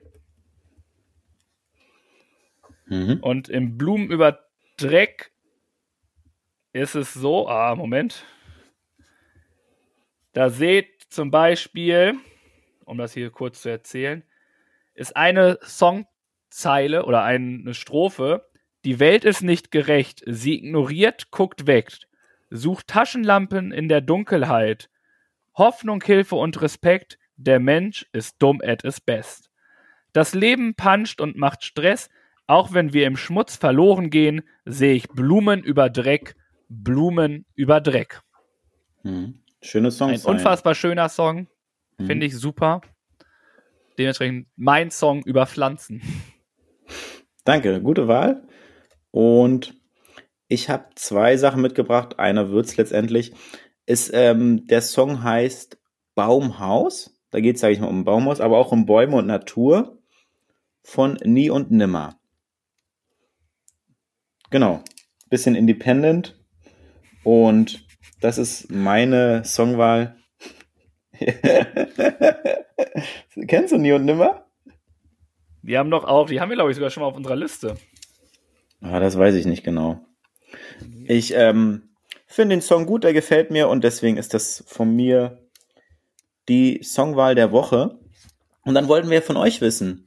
[2.85, 3.19] Mhm.
[3.21, 4.46] Und im Blumen über
[4.77, 5.31] Dreck
[6.71, 8.23] ist es so, ah, Moment.
[10.33, 12.13] Da seht zum Beispiel,
[12.85, 14.23] um das hier kurz zu erzählen,
[14.93, 18.47] ist eine Songzeile oder eine Strophe.
[18.85, 20.21] Die Welt ist nicht gerecht.
[20.27, 21.91] Sie ignoriert, guckt weg.
[22.51, 24.91] Sucht Taschenlampen in der Dunkelheit.
[25.55, 27.17] Hoffnung, Hilfe und Respekt.
[27.35, 29.49] Der Mensch ist dumm at his best.
[30.13, 32.09] Das Leben puncht und macht Stress.
[32.47, 36.35] Auch wenn wir im Schmutz verloren gehen, sehe ich Blumen über Dreck,
[36.69, 38.21] Blumen über Dreck.
[39.03, 39.43] Hm.
[39.61, 40.11] Schöne Song.
[40.11, 41.47] Ein unfassbar schöner Song.
[41.97, 42.07] Hm.
[42.07, 42.81] Finde ich super.
[43.97, 46.01] Dementsprechend mein Song über Pflanzen.
[47.43, 48.47] Danke, gute Wahl.
[49.11, 49.73] Und
[50.47, 52.19] ich habe zwei Sachen mitgebracht.
[52.19, 53.33] Einer wird es letztendlich.
[53.85, 55.79] Ist, ähm, der Song heißt
[56.13, 59.97] Baumhaus Da geht es, sage ich mal, um Baumhaus, aber auch um Bäume und Natur
[60.83, 62.19] von Nie und Nimmer.
[64.49, 64.83] Genau.
[65.29, 66.37] Bisschen independent.
[67.23, 67.85] Und
[68.21, 70.15] das ist meine Songwahl.
[73.47, 74.45] Kennst du Nie und Nimmer?
[75.61, 77.75] Die haben doch auch, die haben wir, glaube ich, sogar schon mal auf unserer Liste.
[78.79, 79.99] Ah, das weiß ich nicht genau.
[81.05, 81.89] Ich ähm,
[82.25, 85.39] finde den Song gut, der gefällt mir und deswegen ist das von mir
[86.47, 87.99] die Songwahl der Woche.
[88.63, 90.06] Und dann wollten wir von euch wissen,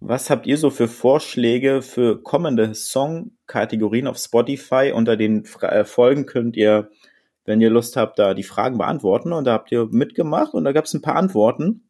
[0.00, 4.92] was habt ihr so für Vorschläge für kommende Songkategorien auf Spotify?
[4.94, 6.90] Unter den äh, Folgen könnt ihr,
[7.44, 9.32] wenn ihr Lust habt, da die Fragen beantworten.
[9.32, 11.88] Und da habt ihr mitgemacht und da gab es ein paar Antworten.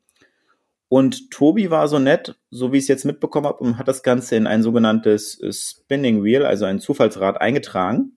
[0.89, 4.05] Und Tobi war so nett, so wie ich es jetzt mitbekommen habe, und hat das
[4.05, 8.13] Ganze in ein sogenanntes äh, Spinning Wheel, also ein Zufallsrad, eingetragen.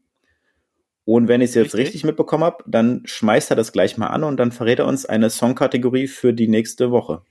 [1.04, 4.08] Und wenn ich es jetzt richtig, richtig mitbekommen habe, dann schmeißt er das gleich mal
[4.08, 7.24] an und dann verrät er uns eine Songkategorie für die nächste Woche.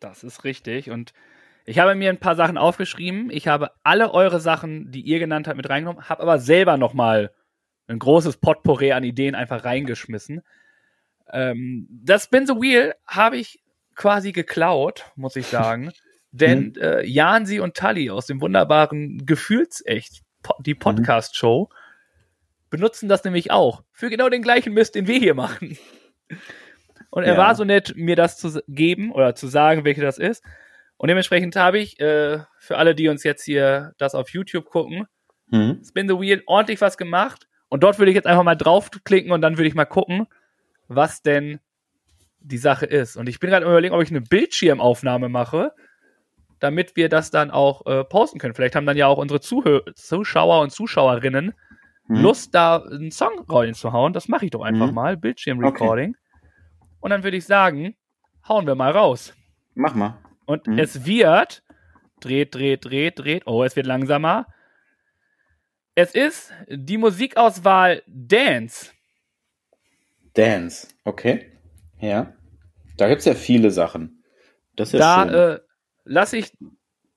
[0.00, 0.90] Das ist richtig.
[0.90, 1.12] Und
[1.66, 3.28] ich habe mir ein paar Sachen aufgeschrieben.
[3.30, 7.32] Ich habe alle eure Sachen, die ihr genannt habt, mit reingenommen, habe aber selber nochmal
[7.88, 10.42] ein großes Potpourri an Ideen einfach reingeschmissen.
[11.32, 13.62] Ähm, das Spin the Wheel habe ich
[13.96, 15.92] quasi geklaut, muss ich sagen.
[16.30, 16.82] Denn mhm.
[16.82, 20.22] äh, Jansi und Tully aus dem wunderbaren Gefühlsecht,
[20.60, 20.78] die mhm.
[20.78, 21.68] Podcast-Show,
[22.70, 23.82] benutzen das nämlich auch.
[23.90, 25.76] Für genau den gleichen Mist, den wir hier machen.
[27.10, 27.38] Und er ja.
[27.38, 30.44] war so nett, mir das zu geben oder zu sagen, welche das ist.
[30.98, 35.06] Und dementsprechend habe ich äh, für alle, die uns jetzt hier das auf YouTube gucken,
[35.48, 35.82] mhm.
[35.86, 37.46] Spin the Wheel ordentlich was gemacht.
[37.68, 40.26] Und dort würde ich jetzt einfach mal draufklicken und dann würde ich mal gucken,
[40.88, 41.60] was denn
[42.38, 43.16] die Sache ist.
[43.16, 45.72] Und ich bin gerade überlegen, ob ich eine Bildschirmaufnahme mache,
[46.60, 48.54] damit wir das dann auch äh, posten können.
[48.54, 51.52] Vielleicht haben dann ja auch unsere Zuhör Zuschauer und Zuschauerinnen
[52.08, 52.16] mhm.
[52.16, 54.12] Lust, da einen Song reinzuhauen.
[54.12, 54.94] Das mache ich doch einfach mhm.
[54.94, 55.16] mal.
[55.16, 56.10] Bildschirmrecording.
[56.10, 56.50] Okay.
[57.00, 57.96] Und dann würde ich sagen,
[58.48, 59.34] hauen wir mal raus.
[59.74, 60.18] Mach mal.
[60.46, 60.78] Und mhm.
[60.78, 61.62] es wird,
[62.20, 63.46] dreht, dreht, dreht, dreht.
[63.46, 64.46] Oh, es wird langsamer.
[65.94, 68.92] Es ist die Musikauswahl Dance.
[70.34, 71.52] Dance, okay.
[71.98, 72.32] Ja.
[72.96, 74.22] Da gibt es ja viele Sachen.
[74.76, 75.60] Das ist da äh,
[76.04, 76.52] lasse ich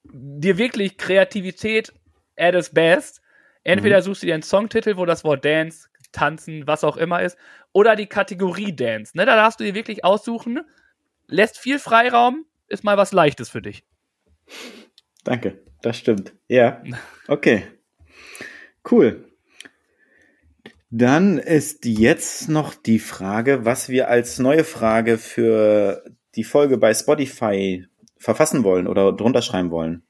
[0.04, 1.94] dir wirklich Kreativität
[2.38, 3.22] at its best.
[3.64, 4.04] Entweder mhm.
[4.04, 7.38] suchst du dir einen Songtitel, wo das Wort Dance, Tanzen, was auch immer ist,
[7.72, 9.16] oder die Kategorie Dance.
[9.16, 10.62] Ne, da darfst du dir wirklich aussuchen,
[11.28, 13.84] lässt viel Freiraum, ist mal was Leichtes für dich.
[15.24, 16.34] Danke, das stimmt.
[16.48, 16.84] Ja.
[17.28, 17.62] Okay.
[18.90, 19.30] Cool.
[20.90, 26.04] Dann ist jetzt noch die Frage, was wir als neue Frage für
[26.36, 27.86] die Folge bei Spotify
[28.18, 30.02] verfassen wollen oder drunter schreiben wollen.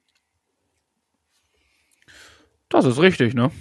[2.69, 3.51] Das ist richtig, ne?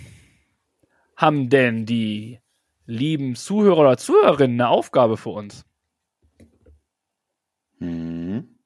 [1.17, 2.39] Haben denn die
[2.87, 5.65] lieben Zuhörer oder Zuhörerinnen eine Aufgabe für uns?
[7.79, 8.58] Hm.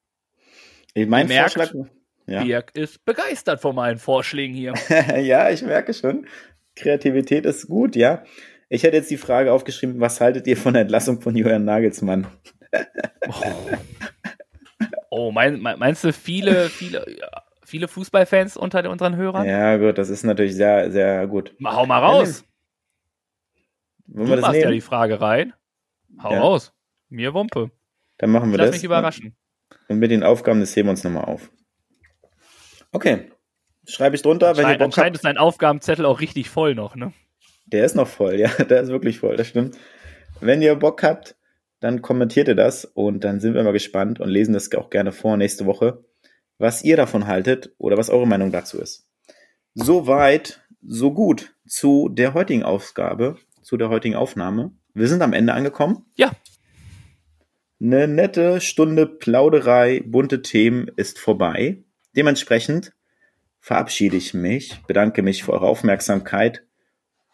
[0.95, 1.86] Ich mein merkt, Vorschlag,
[2.26, 2.45] ja.
[2.45, 4.74] Birk ist begeistert von meinen Vorschlägen hier.
[5.20, 6.26] ja, ich merke schon.
[6.76, 8.22] Kreativität ist gut, ja.
[8.68, 12.26] Ich hätte jetzt die Frage aufgeschrieben, was haltet ihr von der Entlassung von Julian Nagelsmann?
[13.28, 13.34] oh,
[15.11, 17.05] oh mein, meinst du viele, viele,
[17.64, 19.47] viele Fußballfans unter unseren Hörern?
[19.47, 21.55] Ja, gut, das ist natürlich sehr, sehr gut.
[21.59, 22.45] Mal, hau mal raus.
[24.07, 24.64] Wollen du wir das machst nehmen?
[24.64, 25.53] ja die Frage rein.
[26.22, 26.40] Hau ja.
[26.40, 26.72] raus.
[27.09, 27.70] Mir Wumpe.
[28.18, 28.76] Dann machen wir Lass das.
[28.76, 29.36] Lass mich überraschen.
[29.89, 31.51] Und mit den Aufgaben, das heben wir uns nochmal auf.
[32.93, 33.31] Okay.
[33.86, 37.12] Schreibe ich drunter, wenn ihr Bock Anscheinend ist dein Aufgabenzettel auch richtig voll noch, ne?
[37.66, 39.77] Der ist noch voll, ja, der ist wirklich voll, das stimmt.
[40.40, 41.36] Wenn ihr Bock habt,
[41.81, 45.11] dann kommentiert ihr das und dann sind wir mal gespannt und lesen das auch gerne
[45.11, 46.05] vor nächste Woche,
[46.59, 49.09] was ihr davon haltet oder was eure Meinung dazu ist.
[49.74, 54.73] Soweit, so gut zu der heutigen Ausgabe, zu der heutigen Aufnahme.
[54.94, 56.05] Wir sind am Ende angekommen.
[56.16, 56.31] Ja.
[57.82, 61.82] Eine nette Stunde Plauderei, bunte Themen ist vorbei.
[62.14, 62.92] Dementsprechend
[63.59, 66.62] verabschiede ich mich, bedanke mich für eure Aufmerksamkeit,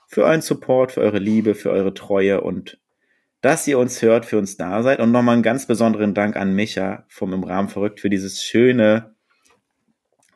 [0.06, 2.80] für euren Support, für eure Liebe, für eure Treue und
[3.42, 5.00] dass ihr uns hört, für uns da seid.
[5.00, 9.14] Und nochmal einen ganz besonderen Dank an Micha vom Im Rahmen verrückt für dieses schöne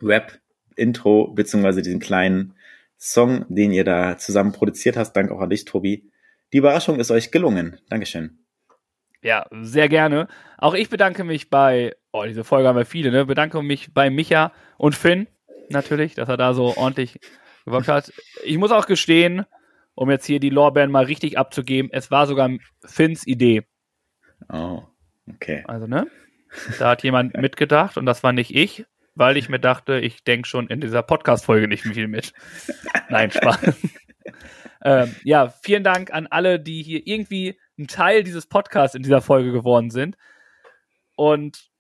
[0.03, 2.53] Rap-Intro, beziehungsweise diesen kleinen
[2.99, 5.15] Song, den ihr da zusammen produziert hast.
[5.15, 6.11] Danke auch an dich, Tobi.
[6.53, 7.81] Die Überraschung ist euch gelungen.
[7.89, 8.42] Dankeschön.
[9.23, 10.27] Ja, sehr gerne.
[10.59, 13.25] Auch ich bedanke mich bei, oh, diese Folge haben wir viele, ne?
[13.25, 15.29] Bedanke mich bei Micha und Finn
[15.69, 17.21] natürlich, dass er da so ordentlich
[17.65, 18.13] gewirkt hat.
[18.45, 19.47] Ich muss auch gestehen,
[19.95, 22.51] um jetzt hier die Lorbeeren mal richtig abzugeben, es war sogar
[22.85, 23.63] Finns Idee.
[24.49, 24.83] Oh,
[25.29, 25.63] okay.
[25.67, 26.09] Also, ne?
[26.79, 28.85] Da hat jemand mitgedacht und das war nicht ich,
[29.15, 32.33] weil ich mir dachte, ich denke schon in dieser Podcast-Folge nicht viel mit.
[33.09, 33.61] Nein, Spaß.
[34.85, 39.21] ähm, ja, vielen Dank an alle, die hier irgendwie ein Teil dieses Podcasts in dieser
[39.21, 40.17] Folge geworden sind.
[41.17, 41.71] Und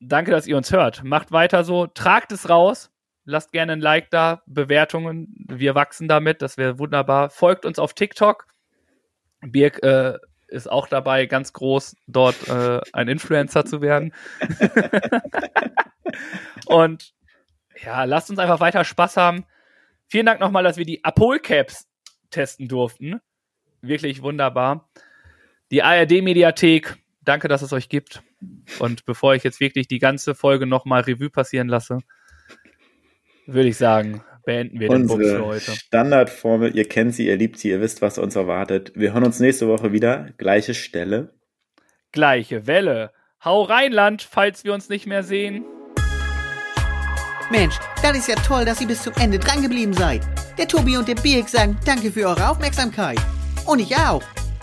[0.00, 1.04] danke, dass ihr uns hört.
[1.04, 2.90] Macht weiter so, tragt es raus.
[3.24, 5.34] Lasst gerne ein Like da, Bewertungen.
[5.48, 7.30] Wir wachsen damit, das wäre wunderbar.
[7.30, 8.46] Folgt uns auf TikTok.
[9.40, 10.18] Birg äh,
[10.48, 14.14] ist auch dabei, ganz groß dort äh, ein Influencer zu werden.
[16.66, 17.14] Und
[17.82, 19.44] ja, lasst uns einfach weiter Spaß haben.
[20.06, 21.88] Vielen Dank nochmal, dass wir die Apol-Caps
[22.30, 23.20] testen durften.
[23.80, 24.88] Wirklich wunderbar.
[25.72, 28.22] Die ARD-Mediathek, danke, dass es euch gibt.
[28.78, 31.98] Und bevor ich jetzt wirklich die ganze Folge nochmal Revue passieren lasse,
[33.46, 35.72] würde ich sagen, beenden wir Unsere den Bums für heute.
[35.72, 38.92] Standardformel, ihr kennt sie, ihr liebt sie, ihr wisst, was uns erwartet.
[38.94, 40.30] Wir hören uns nächste Woche wieder.
[40.36, 41.34] Gleiche Stelle.
[42.12, 43.12] Gleiche Welle.
[43.44, 45.64] Hau Rheinland, falls wir uns nicht mehr sehen.
[47.50, 50.22] Mensch, das ist ja toll, dass ihr bis zum Ende dran geblieben seid.
[50.58, 53.18] Der Tobi und der Birk sagen danke für eure Aufmerksamkeit.
[53.66, 54.22] Und ich auch.